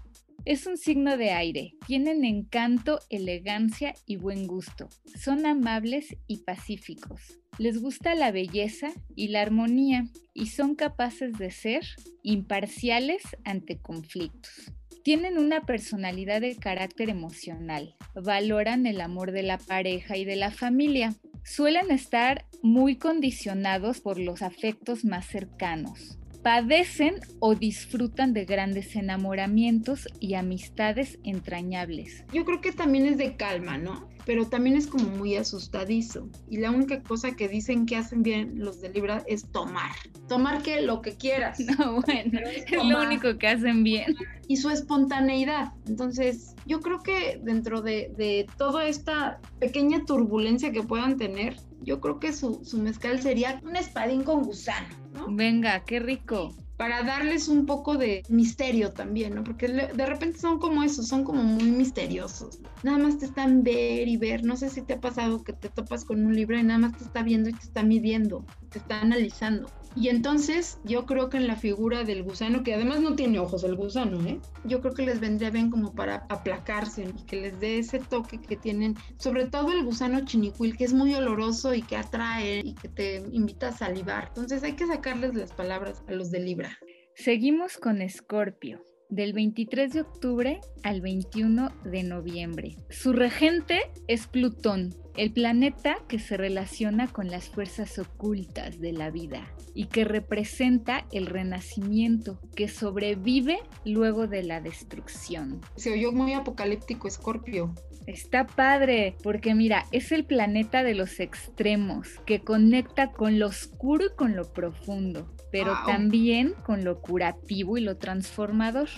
Es 0.47 0.65
un 0.65 0.77
signo 0.77 1.17
de 1.17 1.31
aire. 1.31 1.73
Tienen 1.87 2.23
encanto, 2.23 3.01
elegancia 3.09 3.93
y 4.05 4.15
buen 4.15 4.47
gusto. 4.47 4.87
Son 5.19 5.45
amables 5.45 6.15
y 6.25 6.37
pacíficos. 6.37 7.37
Les 7.57 7.81
gusta 7.81 8.15
la 8.15 8.31
belleza 8.31 8.93
y 9.13 9.27
la 9.27 9.41
armonía 9.41 10.05
y 10.33 10.47
son 10.47 10.75
capaces 10.75 11.37
de 11.37 11.51
ser 11.51 11.83
imparciales 12.23 13.23
ante 13.43 13.81
conflictos. 13.81 14.71
Tienen 15.03 15.37
una 15.37 15.65
personalidad 15.65 16.39
de 16.39 16.55
carácter 16.55 17.09
emocional. 17.09 17.97
Valoran 18.15 18.85
el 18.85 19.01
amor 19.01 19.33
de 19.33 19.43
la 19.43 19.57
pareja 19.57 20.15
y 20.15 20.23
de 20.23 20.37
la 20.37 20.51
familia. 20.51 21.13
Suelen 21.43 21.91
estar 21.91 22.45
muy 22.63 22.95
condicionados 22.95 23.99
por 23.99 24.17
los 24.17 24.41
afectos 24.41 25.03
más 25.03 25.27
cercanos 25.27 26.17
padecen 26.47 27.15
o 27.39 27.55
disfrutan 27.55 28.31
de 28.31 28.45
grandes 28.45 28.95
enamoramientos 28.95 30.07
y 30.21 30.35
amistades 30.35 31.19
entrañables. 31.25 32.23
Yo 32.31 32.45
creo 32.45 32.61
que 32.61 32.71
también 32.71 33.05
es 33.05 33.17
de 33.17 33.35
calma, 33.35 33.77
¿no? 33.77 34.07
Pero 34.27 34.45
también 34.45 34.75
es 34.75 34.87
como 34.87 35.05
muy 35.05 35.37
asustadizo. 35.37 36.27
Y 36.49 36.57
la 36.57 36.69
única 36.69 37.01
cosa 37.01 37.31
que 37.31 37.47
dicen 37.47 37.85
que 37.85 37.95
hacen 37.95 38.23
bien 38.23 38.59
los 38.59 38.81
de 38.81 38.89
Libra 38.89 39.23
es 39.25 39.49
tomar. 39.53 39.91
Tomar 40.27 40.61
que 40.61 40.81
lo 40.81 41.01
que 41.01 41.15
quieras. 41.15 41.57
No, 41.77 42.01
bueno, 42.01 42.39
es, 42.39 42.71
lo 42.71 43.01
único 43.01 43.37
que 43.37 43.47
hacen 43.47 43.83
bien. 43.83 44.15
Y 44.47 44.57
su 44.57 44.69
espontaneidad. 44.69 45.71
Entonces, 45.87 46.55
yo 46.65 46.81
creo 46.81 46.99
que 46.99 47.39
dentro 47.41 47.81
de, 47.81 48.11
de 48.17 48.47
toda 48.57 48.87
esta 48.87 49.39
pequeña 49.59 50.03
turbulencia 50.05 50.71
que 50.71 50.83
puedan 50.83 51.17
tener, 51.17 51.55
yo 51.81 52.01
creo 52.01 52.19
que 52.19 52.33
su, 52.33 52.65
su 52.65 52.79
mezcal 52.79 53.21
sería 53.21 53.61
un 53.63 53.77
espadín 53.77 54.23
con 54.23 54.43
gusano, 54.43 54.87
¿no? 55.13 55.27
Venga, 55.29 55.85
qué 55.85 55.99
rico 55.99 56.53
para 56.77 57.01
darles 57.01 57.47
un 57.47 57.65
poco 57.65 57.97
de 57.97 58.23
misterio 58.29 58.93
también, 58.93 59.33
¿no? 59.33 59.43
Porque 59.43 59.67
de 59.67 60.05
repente 60.05 60.37
son 60.37 60.59
como 60.59 60.83
esos, 60.83 61.07
son 61.07 61.23
como 61.23 61.43
muy 61.43 61.71
misteriosos. 61.71 62.59
Nada 62.83 62.99
más 62.99 63.17
te 63.17 63.25
están 63.25 63.63
ver 63.63 64.07
y 64.07 64.15
ver. 64.17 64.45
No 64.45 64.55
sé 64.55 64.69
si 64.69 64.83
te 64.83 64.93
ha 64.93 65.01
pasado 65.01 65.43
que 65.43 65.53
te 65.53 65.69
topas 65.69 66.05
con 66.05 66.23
un 66.23 66.35
libro 66.35 66.57
y 66.57 66.63
nada 66.63 66.79
más 66.79 66.95
te 66.95 67.03
está 67.03 67.23
viendo 67.23 67.49
y 67.49 67.53
te 67.53 67.65
está 67.65 67.81
midiendo, 67.81 68.45
te 68.69 68.77
está 68.77 69.01
analizando. 69.01 69.67
Y 69.99 70.09
entonces 70.09 70.77
yo 70.83 71.07
creo 71.07 71.27
que 71.29 71.37
en 71.37 71.47
la 71.47 71.55
figura 71.55 72.03
del 72.03 72.21
gusano, 72.21 72.63
que 72.63 72.75
además 72.75 73.01
no 73.01 73.15
tiene 73.15 73.39
ojos 73.39 73.63
el 73.63 73.75
gusano, 73.75 74.23
¿eh? 74.27 74.39
yo 74.63 74.79
creo 74.79 74.93
que 74.93 75.01
les 75.01 75.19
vendría 75.19 75.49
bien 75.49 75.71
como 75.71 75.95
para 75.95 76.27
aplacarse 76.29 77.03
y 77.17 77.25
que 77.25 77.41
les 77.41 77.59
dé 77.59 77.79
ese 77.79 77.97
toque 77.97 78.39
que 78.39 78.55
tienen, 78.55 78.95
sobre 79.17 79.47
todo 79.47 79.71
el 79.71 79.83
gusano 79.83 80.23
chinicuil, 80.23 80.77
que 80.77 80.83
es 80.83 80.93
muy 80.93 81.15
oloroso 81.15 81.73
y 81.73 81.81
que 81.81 81.97
atrae 81.97 82.59
y 82.59 82.75
que 82.75 82.89
te 82.89 83.23
invita 83.31 83.69
a 83.69 83.71
salivar. 83.71 84.27
Entonces 84.27 84.61
hay 84.61 84.73
que 84.73 84.85
sacarles 84.85 85.33
las 85.33 85.51
palabras 85.51 86.03
a 86.07 86.11
los 86.11 86.29
de 86.29 86.41
Libra. 86.41 86.77
Seguimos 87.15 87.77
con 87.77 88.03
Escorpio 88.03 88.83
del 89.09 89.33
23 89.33 89.93
de 89.93 90.01
octubre 90.01 90.59
al 90.83 91.01
21 91.01 91.71
de 91.85 92.03
noviembre. 92.03 92.77
Su 92.89 93.13
regente 93.13 93.79
es 94.07 94.27
Plutón, 94.27 94.95
el 95.15 95.31
planeta 95.31 95.97
que 96.07 96.19
se 96.19 96.37
relaciona 96.37 97.07
con 97.07 97.29
las 97.29 97.49
fuerzas 97.49 97.97
ocultas 97.99 98.79
de 98.79 98.91
la 98.91 99.09
vida 99.09 99.51
y 99.73 99.85
que 99.85 100.05
representa 100.05 101.07
el 101.11 101.25
renacimiento 101.25 102.39
que 102.55 102.67
sobrevive 102.67 103.59
luego 103.85 104.27
de 104.27 104.43
la 104.43 104.61
destrucción. 104.61 105.61
Se 105.75 105.91
oyó 105.91 106.11
muy 106.11 106.33
apocalíptico 106.33 107.07
Escorpio. 107.07 107.73
Está 108.07 108.47
padre, 108.47 109.17
porque 109.21 109.53
mira, 109.53 109.85
es 109.91 110.13
el 110.13 110.25
planeta 110.25 110.83
de 110.83 110.95
los 110.95 111.19
extremos, 111.19 112.07
que 112.25 112.39
conecta 112.39 113.11
con 113.11 113.37
lo 113.37 113.47
oscuro 113.47 114.05
y 114.05 114.15
con 114.15 114.35
lo 114.35 114.53
profundo, 114.53 115.35
pero 115.57 115.75
también 115.87 116.53
con 116.63 116.83
lo 116.83 117.01
curativo 117.01 117.79
y 117.79 117.81
lo 117.81 117.97
transformador. 117.97 118.89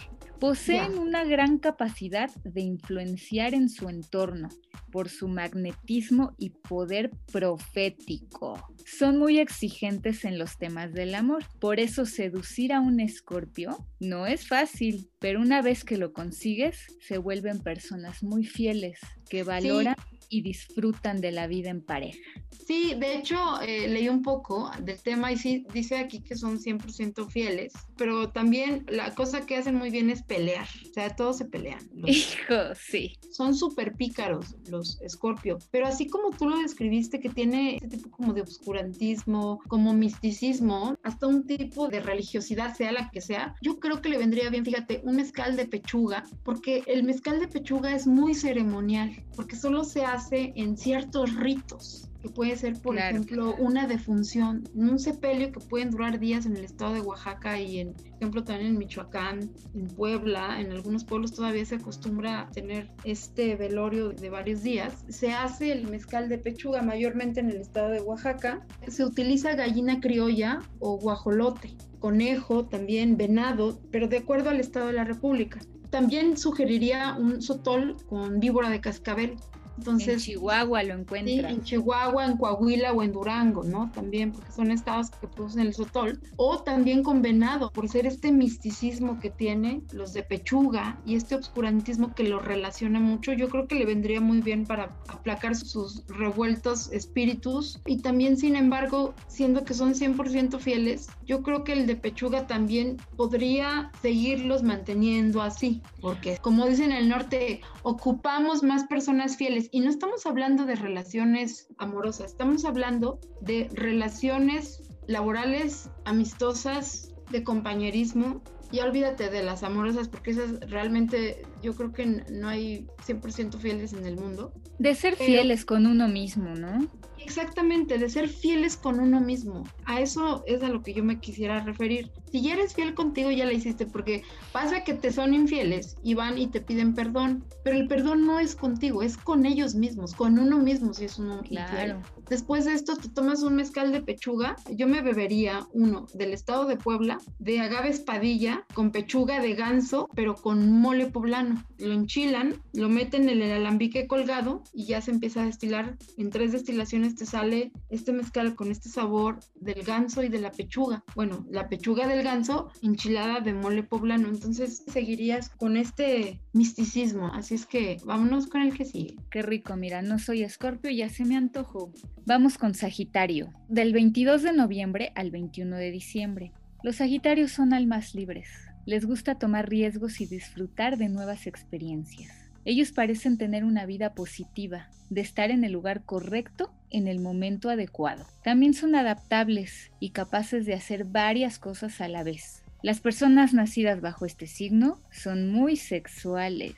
Poseen 0.41 0.97
una 0.97 1.23
gran 1.23 1.57
capacidad 1.57 2.29
de 2.43 2.61
influenciar 2.61 3.53
en 3.53 3.69
su 3.69 3.87
entorno 3.89 4.49
por 4.91 5.07
su 5.09 5.27
magnetismo 5.27 6.33
y 6.37 6.49
poder 6.49 7.11
profético. 7.31 8.65
Son 8.85 9.17
muy 9.17 9.39
exigentes 9.39 10.25
en 10.25 10.37
los 10.37 10.57
temas 10.57 10.93
del 10.93 11.15
amor, 11.15 11.45
por 11.59 11.79
eso 11.79 12.05
seducir 12.05 12.73
a 12.73 12.81
un 12.81 12.99
escorpio 12.99 13.85
no 13.99 14.27
es 14.27 14.47
fácil, 14.47 15.09
pero 15.19 15.41
una 15.41 15.61
vez 15.61 15.85
que 15.85 15.97
lo 15.97 16.11
consigues, 16.11 16.87
se 17.01 17.17
vuelven 17.17 17.59
personas 17.59 18.23
muy 18.23 18.45
fieles, 18.45 18.99
que 19.29 19.43
valoran 19.43 19.95
y 20.29 20.41
disfrutan 20.41 21.21
de 21.21 21.31
la 21.31 21.47
vida 21.47 21.69
en 21.69 21.81
pareja. 21.81 22.19
Sí, 22.65 22.93
de 22.95 23.15
hecho, 23.15 23.59
eh, 23.61 23.87
leí 23.87 24.09
un 24.09 24.21
poco 24.21 24.71
del 24.83 25.01
tema 25.01 25.31
y 25.31 25.37
sí, 25.37 25.65
dice 25.73 25.97
aquí 25.97 26.21
que 26.21 26.35
son 26.35 26.59
100% 26.59 27.27
fieles, 27.27 27.73
pero 27.97 28.29
también 28.29 28.85
la 28.87 29.13
cosa 29.15 29.45
que 29.45 29.57
hacen 29.57 29.75
muy 29.75 29.89
bien 29.89 30.09
es 30.09 30.21
pelear, 30.21 30.67
o 30.89 30.93
sea, 30.93 31.15
todos 31.15 31.37
se 31.37 31.45
pelean. 31.45 31.79
Hijo, 32.05 32.75
sí. 32.75 33.17
Son 33.31 33.55
súper 33.55 33.95
pícaros 33.95 34.55
los 34.69 35.01
Escorpio, 35.01 35.57
pero 35.71 35.87
así 35.87 36.07
como 36.07 36.29
tú 36.29 36.47
lo 36.47 36.59
describiste, 36.59 37.19
que 37.19 37.29
tiene 37.29 37.75
este 37.75 37.97
tipo 37.97 38.11
como 38.11 38.33
de 38.33 38.41
obscurantismo, 38.41 39.59
como 39.67 39.93
misticismo, 39.93 40.95
hasta 41.01 41.25
un 41.25 41.47
tipo 41.47 41.87
de 41.87 42.01
religiosidad, 42.01 42.75
sea 42.75 42.91
la 42.91 43.09
que 43.09 43.21
sea, 43.21 43.55
yo 43.61 43.79
creo 43.79 44.01
que 44.01 44.09
le 44.09 44.19
vendría 44.19 44.49
bien, 44.51 44.63
fíjate, 44.65 45.01
un 45.03 45.15
mezcal 45.15 45.55
de 45.55 45.65
pechuga, 45.65 46.23
porque 46.43 46.83
el 46.85 47.03
mezcal 47.03 47.39
de 47.39 47.47
pechuga 47.47 47.95
es 47.95 48.05
muy 48.05 48.35
ceremonial, 48.35 49.23
porque 49.35 49.55
solo 49.55 49.83
se 49.83 50.05
hace 50.05 50.18
en 50.31 50.77
ciertos 50.77 51.35
ritos 51.35 52.09
que 52.21 52.29
puede 52.29 52.55
ser, 52.57 52.73
por 52.81 52.97
ejemplo, 52.97 53.55
una 53.59 53.87
defunción, 53.87 54.67
un 54.73 54.99
sepelio 54.99 55.51
que 55.51 55.59
pueden 55.61 55.91
durar 55.91 56.19
días 56.19 56.45
en 56.45 56.57
el 56.57 56.65
estado 56.65 56.93
de 56.93 57.01
Oaxaca 57.01 57.59
y, 57.59 57.79
en, 57.79 57.93
por 57.93 58.15
ejemplo, 58.17 58.43
también 58.43 58.71
en 58.71 58.77
Michoacán, 58.77 59.49
en 59.73 59.87
Puebla, 59.87 60.59
en 60.59 60.71
algunos 60.71 61.05
pueblos 61.05 61.33
todavía 61.33 61.63
se 61.65 61.75
acostumbra 61.75 62.41
a 62.41 62.49
tener 62.49 62.91
este 63.05 63.55
velorio 63.55 64.09
de 64.09 64.29
varios 64.29 64.63
días. 64.63 65.05
Se 65.07 65.31
hace 65.31 65.71
el 65.71 65.87
mezcal 65.87 66.27
de 66.27 66.37
pechuga 66.37 66.81
mayormente 66.81 67.39
en 67.39 67.49
el 67.49 67.61
estado 67.61 67.89
de 67.89 68.01
Oaxaca. 68.01 68.65
Se 68.87 69.05
utiliza 69.05 69.55
gallina 69.55 70.01
criolla 70.01 70.59
o 70.79 70.97
guajolote, 70.97 71.77
conejo, 71.99 72.65
también 72.65 73.15
venado, 73.15 73.79
pero 73.91 74.07
de 74.07 74.17
acuerdo 74.17 74.49
al 74.49 74.59
estado 74.59 74.87
de 74.87 74.93
la 74.93 75.05
República. 75.05 75.59
También 75.89 76.37
sugeriría 76.37 77.15
un 77.17 77.41
sotol 77.41 77.95
con 78.07 78.39
víbora 78.39 78.69
de 78.69 78.79
cascabel, 78.79 79.37
entonces, 79.79 80.15
en 80.15 80.19
Chihuahua 80.19 80.83
lo 80.83 80.93
encuentran. 80.93 81.51
Sí, 81.51 81.55
en 81.55 81.63
Chihuahua, 81.63 82.25
en 82.25 82.37
Coahuila 82.37 82.91
o 82.93 83.01
en 83.01 83.13
Durango, 83.13 83.63
¿no? 83.63 83.89
También, 83.93 84.33
porque 84.33 84.51
son 84.51 84.71
estados 84.71 85.09
que 85.09 85.27
producen 85.27 85.61
el 85.61 85.73
sotol. 85.73 86.19
O 86.35 86.59
también 86.59 87.01
con 87.01 87.21
venado, 87.21 87.71
por 87.71 87.87
ser 87.87 88.05
este 88.05 88.31
misticismo 88.31 89.19
que 89.19 89.29
tiene 89.29 89.81
los 89.93 90.11
de 90.13 90.23
pechuga 90.23 90.99
y 91.05 91.15
este 91.15 91.35
obscurantismo 91.35 92.13
que 92.13 92.23
lo 92.23 92.39
relaciona 92.39 92.99
mucho, 92.99 93.31
yo 93.31 93.47
creo 93.47 93.67
que 93.67 93.75
le 93.75 93.85
vendría 93.85 94.19
muy 94.19 94.41
bien 94.41 94.65
para 94.65 94.97
aplacar 95.07 95.55
sus 95.55 96.05
revueltos 96.07 96.91
espíritus. 96.91 97.79
Y 97.85 98.01
también, 98.01 98.37
sin 98.37 98.57
embargo, 98.57 99.13
siendo 99.27 99.63
que 99.63 99.73
son 99.73 99.93
100% 99.93 100.59
fieles, 100.59 101.07
yo 101.25 101.41
creo 101.41 101.63
que 101.63 101.73
el 101.73 101.87
de 101.87 101.95
pechuga 101.95 102.47
también 102.47 102.97
podría 103.15 103.91
seguirlos 104.01 104.61
manteniendo 104.63 105.41
así, 105.41 105.81
porque 106.01 106.37
como 106.41 106.65
dicen 106.65 106.91
en 106.91 106.97
el 106.97 107.09
norte, 107.09 107.61
ocupamos 107.83 108.63
más 108.63 108.85
personas 108.85 109.37
fieles 109.37 109.68
y 109.71 109.81
no 109.81 109.89
estamos 109.89 110.25
hablando 110.25 110.65
de 110.65 110.75
relaciones 110.75 111.67
amorosas, 111.77 112.31
estamos 112.31 112.65
hablando 112.65 113.19
de 113.41 113.69
relaciones 113.73 114.83
laborales, 115.07 115.89
amistosas, 116.05 117.13
de 117.31 117.43
compañerismo. 117.43 118.41
Y 118.71 118.81
olvídate 118.81 119.31
de 119.31 119.41
las 119.41 119.63
amorosas, 119.63 120.07
porque 120.09 120.29
esas 120.29 120.59
realmente 120.69 121.41
yo 121.63 121.75
creo 121.75 121.91
que 121.91 122.05
no 122.05 122.47
hay 122.47 122.85
100% 123.07 123.57
fieles 123.57 123.93
en 123.93 124.05
el 124.05 124.15
mundo. 124.15 124.53
De 124.77 124.93
ser 124.93 125.15
fieles 125.15 125.65
con 125.65 125.87
uno 125.87 126.07
mismo, 126.07 126.53
¿no? 126.53 126.87
Exactamente, 127.17 127.97
de 127.97 128.09
ser 128.09 128.29
fieles 128.29 128.77
con 128.77 128.99
uno 128.99 129.21
mismo. 129.21 129.63
A 129.85 130.01
eso 130.01 130.43
es 130.45 130.61
a 130.61 130.69
lo 130.69 130.83
que 130.83 130.93
yo 130.93 131.03
me 131.03 131.19
quisiera 131.19 131.63
referir. 131.63 132.11
Si 132.31 132.41
ya 132.41 132.53
eres 132.53 132.73
fiel 132.73 132.93
contigo, 132.93 133.31
ya 133.31 133.45
la 133.45 133.53
hiciste, 133.53 133.85
porque 133.85 134.23
pasa 134.51 134.83
que 134.83 134.93
te 134.93 135.11
son 135.11 135.33
infieles 135.33 135.95
y 136.03 136.13
van 136.13 136.37
y 136.37 136.47
te 136.47 136.61
piden 136.61 136.93
perdón, 136.93 137.43
pero 137.63 137.77
el 137.77 137.87
perdón 137.87 138.25
no 138.25 138.39
es 138.39 138.55
contigo, 138.55 139.01
es 139.01 139.17
con 139.17 139.45
ellos 139.45 139.75
mismos, 139.75 140.13
con 140.13 140.39
uno 140.39 140.59
mismo 140.59 140.93
si 140.93 141.05
es 141.05 141.17
uno 141.19 141.41
claro. 141.41 142.01
Después 142.29 142.65
de 142.65 142.73
esto, 142.73 142.95
te 142.95 143.09
tomas 143.09 143.41
un 143.41 143.55
mezcal 143.55 143.91
de 143.91 144.01
pechuga. 144.01 144.55
Yo 144.69 144.87
me 144.87 145.01
bebería 145.01 145.67
uno 145.73 146.05
del 146.13 146.31
estado 146.31 146.65
de 146.65 146.77
Puebla, 146.77 147.17
de 147.39 147.59
agave 147.59 147.89
espadilla, 147.89 148.65
con 148.75 148.91
pechuga 148.91 149.41
de 149.41 149.55
ganso, 149.55 150.07
pero 150.13 150.35
con 150.35 150.71
mole 150.71 151.07
poblano. 151.07 151.63
Lo 151.79 151.91
enchilan, 151.91 152.61
lo 152.73 152.87
meten 152.87 153.29
en 153.29 153.41
el 153.41 153.51
alambique 153.51 154.05
colgado 154.05 154.63
y 154.73 154.85
ya 154.85 155.01
se 155.01 155.09
empieza 155.09 155.41
a 155.41 155.45
destilar. 155.45 155.97
En 156.17 156.29
tres 156.29 156.51
destilaciones 156.51 157.15
te 157.15 157.25
sale 157.25 157.71
este 157.89 158.13
mezcal 158.13 158.55
con 158.55 158.69
este 158.69 158.89
sabor 158.89 159.39
del 159.55 159.83
ganso 159.83 160.21
y 160.21 160.29
de 160.29 160.39
la 160.39 160.51
pechuga. 160.51 161.03
Bueno, 161.15 161.45
la 161.49 161.67
pechuga 161.67 162.07
del 162.19 162.27
ganso 162.27 162.69
enchilada 162.81 163.39
de 163.39 163.53
mole 163.53 163.83
poblano. 163.83 164.27
Entonces 164.27 164.83
seguirías 164.87 165.49
con 165.49 165.77
este 165.77 166.41
misticismo. 166.53 167.27
Así 167.33 167.55
es 167.55 167.65
que 167.65 167.97
vámonos 168.03 168.47
con 168.47 168.61
el 168.61 168.73
que 168.73 168.85
sigue. 168.85 169.15
Qué 169.31 169.41
rico, 169.41 169.75
mira, 169.75 170.01
no 170.01 170.19
soy 170.19 170.43
escorpio, 170.43 170.91
ya 170.91 171.09
se 171.09 171.25
me 171.25 171.37
antojó. 171.37 171.93
Vamos 172.25 172.57
con 172.57 172.73
Sagitario. 172.73 173.53
Del 173.69 173.93
22 173.93 174.43
de 174.43 174.53
noviembre 174.53 175.11
al 175.15 175.31
21 175.31 175.77
de 175.77 175.91
diciembre. 175.91 176.51
Los 176.83 176.97
Sagitarios 176.97 177.51
son 177.51 177.73
almas 177.73 178.13
libres. 178.13 178.49
Les 178.85 179.05
gusta 179.05 179.35
tomar 179.35 179.69
riesgos 179.69 180.19
y 180.19 180.25
disfrutar 180.25 180.97
de 180.97 181.09
nuevas 181.09 181.47
experiencias. 181.47 182.48
Ellos 182.69 182.91
parecen 182.91 183.39
tener 183.39 183.63
una 183.63 183.87
vida 183.87 184.13
positiva, 184.13 184.89
de 185.09 185.21
estar 185.21 185.49
en 185.49 185.63
el 185.63 185.71
lugar 185.71 186.03
correcto 186.03 186.71
en 186.91 187.07
el 187.07 187.17
momento 187.19 187.71
adecuado. 187.71 188.27
También 188.43 188.75
son 188.75 188.93
adaptables 188.93 189.89
y 189.99 190.11
capaces 190.11 190.67
de 190.67 190.75
hacer 190.75 191.05
varias 191.05 191.57
cosas 191.57 191.99
a 191.99 192.07
la 192.07 192.21
vez. 192.21 192.61
Las 192.83 192.99
personas 192.99 193.55
nacidas 193.55 194.01
bajo 194.01 194.27
este 194.27 194.45
signo 194.45 194.99
son 195.11 195.51
muy 195.51 195.77
sexuales, 195.77 196.75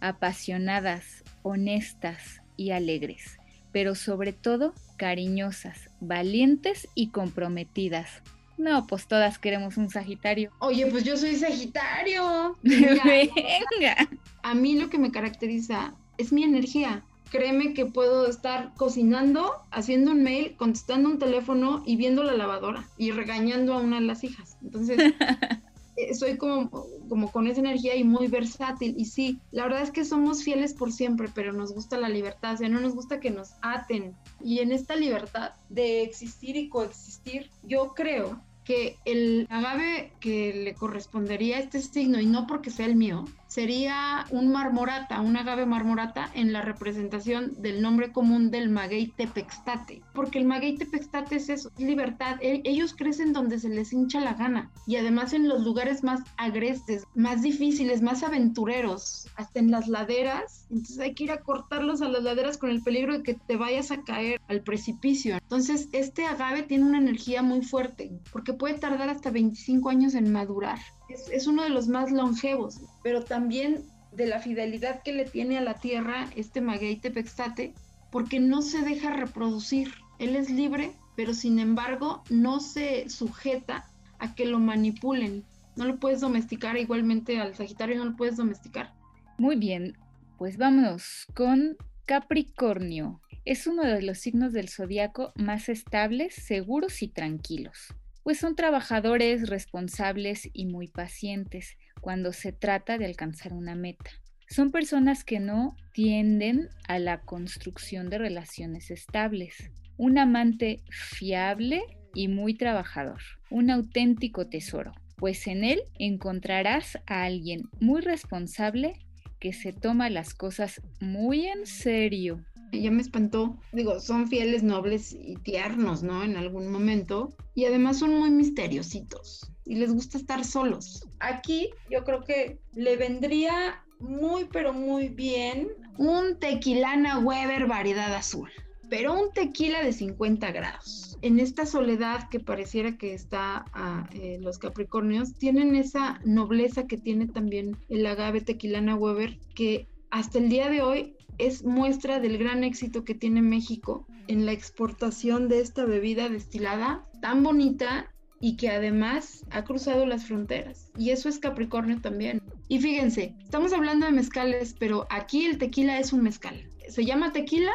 apasionadas, 0.00 1.24
honestas 1.42 2.40
y 2.56 2.70
alegres, 2.70 3.38
pero 3.70 3.94
sobre 3.96 4.32
todo 4.32 4.72
cariñosas, 4.96 5.90
valientes 6.00 6.88
y 6.94 7.10
comprometidas. 7.10 8.22
No, 8.58 8.86
pues 8.86 9.06
todas 9.06 9.38
queremos 9.38 9.76
un 9.76 9.88
Sagitario. 9.88 10.50
Oye, 10.58 10.86
pues 10.86 11.04
yo 11.04 11.16
soy 11.16 11.36
Sagitario. 11.36 12.56
Venga. 12.62 14.08
A 14.42 14.54
mí 14.54 14.78
lo 14.78 14.90
que 14.90 14.98
me 14.98 15.10
caracteriza 15.10 15.94
es 16.16 16.32
mi 16.32 16.42
energía. 16.42 17.04
Créeme 17.30 17.74
que 17.74 17.84
puedo 17.84 18.26
estar 18.26 18.72
cocinando, 18.76 19.52
haciendo 19.70 20.12
un 20.12 20.22
mail, 20.22 20.56
contestando 20.56 21.08
un 21.10 21.18
teléfono 21.18 21.82
y 21.84 21.96
viendo 21.96 22.22
la 22.22 22.34
lavadora 22.34 22.88
y 22.96 23.10
regañando 23.10 23.74
a 23.74 23.80
una 23.80 24.00
de 24.00 24.06
las 24.06 24.24
hijas. 24.24 24.56
Entonces, 24.62 24.98
eh, 25.96 26.14
soy 26.14 26.38
como, 26.38 26.70
como 27.08 27.30
con 27.30 27.46
esa 27.46 27.60
energía 27.60 27.96
y 27.96 28.04
muy 28.04 28.28
versátil. 28.28 28.94
Y 28.96 29.04
sí, 29.04 29.40
la 29.50 29.64
verdad 29.64 29.82
es 29.82 29.90
que 29.90 30.04
somos 30.04 30.42
fieles 30.42 30.72
por 30.72 30.92
siempre, 30.92 31.28
pero 31.34 31.52
nos 31.52 31.74
gusta 31.74 31.98
la 31.98 32.08
libertad, 32.08 32.54
o 32.54 32.56
sea, 32.56 32.68
no 32.68 32.80
nos 32.80 32.94
gusta 32.94 33.20
que 33.20 33.30
nos 33.30 33.50
aten. 33.60 34.14
Y 34.42 34.60
en 34.60 34.72
esta 34.72 34.96
libertad 34.96 35.52
de 35.68 36.02
existir 36.02 36.56
y 36.56 36.68
coexistir, 36.68 37.50
yo 37.62 37.94
creo 37.94 38.40
que 38.68 38.98
el 39.06 39.46
agave 39.48 40.12
que 40.20 40.52
le 40.52 40.74
correspondería 40.74 41.56
a 41.56 41.60
este 41.60 41.80
signo, 41.80 42.20
y 42.20 42.26
no 42.26 42.46
porque 42.46 42.70
sea 42.70 42.84
el 42.84 42.96
mío, 42.96 43.24
sería 43.48 44.26
un 44.30 44.52
marmorata, 44.52 45.20
un 45.20 45.36
agave 45.36 45.66
marmorata 45.66 46.30
en 46.34 46.52
la 46.52 46.62
representación 46.62 47.60
del 47.60 47.82
nombre 47.82 48.12
común 48.12 48.50
del 48.50 48.68
maguey 48.68 49.08
tepextate, 49.16 50.02
porque 50.14 50.38
el 50.38 50.44
maguey 50.44 50.76
tepextate 50.76 51.36
es 51.36 51.48
eso, 51.48 51.70
es 51.76 51.84
libertad, 51.84 52.36
e, 52.40 52.60
ellos 52.64 52.94
crecen 52.94 53.32
donde 53.32 53.58
se 53.58 53.70
les 53.70 53.92
hincha 53.92 54.20
la 54.20 54.34
gana 54.34 54.70
y 54.86 54.96
además 54.96 55.32
en 55.32 55.48
los 55.48 55.62
lugares 55.64 56.04
más 56.04 56.20
agrestes, 56.36 57.04
más 57.14 57.42
difíciles, 57.42 58.02
más 58.02 58.22
aventureros, 58.22 59.28
hasta 59.36 59.58
en 59.58 59.70
las 59.70 59.88
laderas, 59.88 60.66
entonces 60.70 60.98
hay 60.98 61.14
que 61.14 61.24
ir 61.24 61.32
a 61.32 61.40
cortarlos 61.40 62.02
a 62.02 62.08
las 62.08 62.22
laderas 62.22 62.58
con 62.58 62.70
el 62.70 62.82
peligro 62.82 63.16
de 63.16 63.22
que 63.22 63.34
te 63.34 63.56
vayas 63.56 63.90
a 63.90 64.02
caer 64.02 64.40
al 64.48 64.60
precipicio. 64.62 65.36
Entonces 65.36 65.88
este 65.92 66.26
agave 66.26 66.62
tiene 66.64 66.84
una 66.84 66.98
energía 66.98 67.42
muy 67.42 67.62
fuerte, 67.62 68.12
porque 68.30 68.52
puede 68.52 68.74
tardar 68.74 69.08
hasta 69.08 69.30
25 69.30 69.88
años 69.88 70.14
en 70.14 70.30
madurar 70.30 70.78
es, 71.08 71.46
uno 71.46 71.62
de 71.62 71.70
los 71.70 71.88
más 71.88 72.10
longevos, 72.12 72.80
pero 73.02 73.24
también 73.24 73.84
de 74.12 74.26
la 74.26 74.40
fidelidad 74.40 75.02
que 75.02 75.12
le 75.12 75.24
tiene 75.24 75.58
a 75.58 75.62
la 75.62 75.74
tierra 75.74 76.28
este 76.36 76.60
maguey 76.60 76.96
tepextate, 76.96 77.74
porque 78.10 78.40
no 78.40 78.62
se 78.62 78.82
deja 78.82 79.10
reproducir. 79.10 79.92
Él 80.18 80.36
es 80.36 80.50
libre, 80.50 80.92
pero 81.16 81.34
sin 81.34 81.58
embargo 81.58 82.22
no 82.30 82.60
se 82.60 83.08
sujeta 83.08 83.88
a 84.18 84.34
que 84.34 84.46
lo 84.46 84.58
manipulen. 84.58 85.44
No 85.76 85.84
lo 85.84 85.98
puedes 85.98 86.20
domesticar, 86.20 86.76
igualmente 86.76 87.38
al 87.38 87.54
Sagitario 87.54 87.98
no 87.98 88.06
lo 88.06 88.16
puedes 88.16 88.36
domesticar. 88.36 88.92
Muy 89.38 89.56
bien, 89.56 89.96
pues 90.36 90.56
vámonos 90.56 91.26
con 91.34 91.76
Capricornio. 92.06 93.20
Es 93.44 93.66
uno 93.66 93.84
de 93.84 94.02
los 94.02 94.18
signos 94.18 94.52
del 94.52 94.68
zodiaco 94.68 95.32
más 95.36 95.68
estables, 95.68 96.34
seguros 96.34 97.02
y 97.02 97.08
tranquilos 97.08 97.94
pues 98.28 98.40
son 98.40 98.56
trabajadores 98.56 99.48
responsables 99.48 100.50
y 100.52 100.66
muy 100.66 100.86
pacientes. 100.86 101.78
cuando 102.02 102.34
se 102.34 102.52
trata 102.52 102.98
de 102.98 103.06
alcanzar 103.06 103.54
una 103.54 103.74
meta. 103.74 104.10
Son 104.50 104.70
personas 104.70 105.24
que 105.24 105.40
no 105.40 105.74
tienden 105.94 106.68
a 106.86 106.98
la 106.98 107.22
construcción 107.22 108.10
de 108.10 108.18
relaciones 108.18 108.90
estables. 108.90 109.70
Un 109.96 110.18
amante 110.18 110.82
fiable 110.90 111.80
y 112.12 112.28
muy 112.28 112.52
trabajador, 112.52 113.22
un 113.48 113.70
auténtico 113.70 114.46
tesoro, 114.46 114.92
pues 115.16 115.46
en 115.46 115.64
él 115.64 115.80
encontrarás 115.98 116.98
a 117.06 117.24
alguien 117.24 117.62
muy 117.80 118.02
responsable 118.02 118.98
que 119.40 119.54
se 119.54 119.72
toma 119.72 120.10
las 120.10 120.34
cosas 120.34 120.82
muy 121.00 121.46
en 121.46 121.64
serio. 121.64 122.44
Ya 122.72 122.90
me 122.90 123.02
espantó. 123.02 123.56
Digo, 123.72 124.00
son 124.00 124.28
fieles, 124.28 124.62
nobles 124.62 125.12
y 125.12 125.36
tiernos, 125.36 126.02
¿no? 126.02 126.22
En 126.22 126.36
algún 126.36 126.70
momento. 126.70 127.34
Y 127.54 127.64
además 127.64 127.98
son 127.98 128.18
muy 128.18 128.30
misteriositos. 128.30 129.50
Y 129.64 129.76
les 129.76 129.92
gusta 129.92 130.18
estar 130.18 130.44
solos. 130.44 131.06
Aquí 131.20 131.70
yo 131.90 132.04
creo 132.04 132.24
que 132.24 132.58
le 132.74 132.96
vendría 132.96 133.84
muy, 134.00 134.46
pero 134.46 134.72
muy 134.72 135.08
bien 135.08 135.68
un 135.98 136.38
tequilana 136.38 137.18
Weber 137.18 137.66
variedad 137.66 138.14
azul. 138.14 138.50
Pero 138.88 139.12
un 139.12 139.32
tequila 139.32 139.82
de 139.82 139.92
50 139.92 140.50
grados 140.52 141.08
en 141.22 141.40
esta 141.40 141.66
soledad 141.66 142.28
que 142.28 142.40
pareciera 142.40 142.96
que 142.96 143.14
está 143.14 143.64
a 143.72 144.08
eh, 144.12 144.38
los 144.40 144.58
Capricornios, 144.58 145.34
tienen 145.34 145.74
esa 145.74 146.20
nobleza 146.24 146.86
que 146.86 146.96
tiene 146.96 147.26
también 147.26 147.76
el 147.88 148.06
agave 148.06 148.40
tequilana 148.40 148.94
Weber, 148.94 149.38
que 149.54 149.86
hasta 150.10 150.38
el 150.38 150.48
día 150.48 150.68
de 150.68 150.82
hoy 150.82 151.16
es 151.38 151.64
muestra 151.64 152.20
del 152.20 152.38
gran 152.38 152.64
éxito 152.64 153.04
que 153.04 153.14
tiene 153.14 153.42
México 153.42 154.06
en 154.26 154.46
la 154.46 154.52
exportación 154.52 155.48
de 155.48 155.60
esta 155.60 155.84
bebida 155.84 156.28
destilada 156.28 157.04
tan 157.20 157.42
bonita 157.42 158.12
y 158.40 158.56
que 158.56 158.70
además 158.70 159.44
ha 159.50 159.64
cruzado 159.64 160.06
las 160.06 160.26
fronteras. 160.26 160.92
Y 160.96 161.10
eso 161.10 161.28
es 161.28 161.38
Capricornio 161.38 162.00
también. 162.00 162.42
Y 162.68 162.80
fíjense, 162.80 163.34
estamos 163.42 163.72
hablando 163.72 164.06
de 164.06 164.12
mezcales, 164.12 164.74
pero 164.78 165.06
aquí 165.10 165.46
el 165.46 165.58
tequila 165.58 165.98
es 165.98 166.12
un 166.12 166.22
mezcal. 166.22 166.68
Se 166.88 167.04
llama 167.04 167.32
tequila 167.32 167.72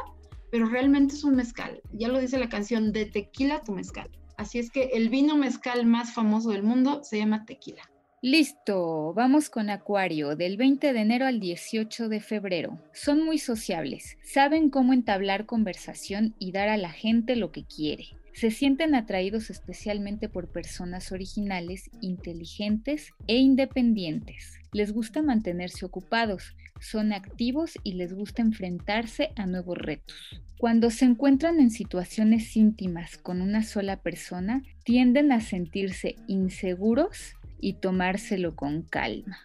pero 0.54 0.67
realmente 0.67 1.15
es 1.15 1.23
un 1.23 1.36
mezcal. 1.36 1.82
Ya 1.93 2.10
lo 2.10 2.19
dice 2.19 2.38
la 2.38 2.47
canción, 2.47 2.93
de 2.93 3.08
tequila 3.08 3.63
tu 3.63 3.71
mezcal. 3.71 4.08
Así 4.38 4.60
es 4.60 4.69
que 4.69 4.91
el 4.93 5.10
vino 5.10 5.36
mezcal 5.36 5.84
más 5.88 6.13
famoso 6.13 6.52
del 6.52 6.62
mundo 6.62 7.04
se 7.04 7.17
llama 7.17 7.43
tequila. 7.43 7.89
Listo, 8.25 9.13
vamos 9.13 9.49
con 9.49 9.69
Acuario, 9.69 10.38
del 10.38 10.55
20 10.55 10.93
de 10.93 10.99
enero 11.01 11.25
al 11.25 11.41
18 11.41 12.07
de 12.07 12.21
febrero. 12.21 12.79
Son 12.93 13.21
muy 13.21 13.38
sociables, 13.38 14.17
saben 14.23 14.69
cómo 14.69 14.93
entablar 14.93 15.45
conversación 15.45 16.33
y 16.39 16.53
dar 16.53 16.69
a 16.69 16.77
la 16.77 16.89
gente 16.89 17.36
lo 17.36 17.51
que 17.51 17.65
quiere. 17.65 18.05
Se 18.31 18.49
sienten 18.49 18.95
atraídos 18.95 19.49
especialmente 19.49 20.29
por 20.29 20.47
personas 20.53 21.12
originales, 21.12 21.89
inteligentes 21.99 23.12
e 23.27 23.39
independientes. 23.39 24.57
Les 24.71 24.93
gusta 24.93 25.21
mantenerse 25.21 25.86
ocupados, 25.86 26.55
son 26.79 27.12
activos 27.12 27.73
y 27.83 27.95
les 27.95 28.13
gusta 28.13 28.41
enfrentarse 28.41 29.33
a 29.36 29.47
nuevos 29.47 29.77
retos. 29.77 30.41
Cuando 30.57 30.91
se 30.91 31.03
encuentran 31.03 31.59
en 31.59 31.71
situaciones 31.71 32.55
íntimas 32.55 33.17
con 33.17 33.41
una 33.41 33.63
sola 33.63 33.97
persona, 33.97 34.63
tienden 34.86 35.33
a 35.33 35.41
sentirse 35.41 36.15
inseguros 36.27 37.36
y 37.63 37.73
tomárselo 37.73 38.56
con 38.56 38.82
calma. 38.82 39.38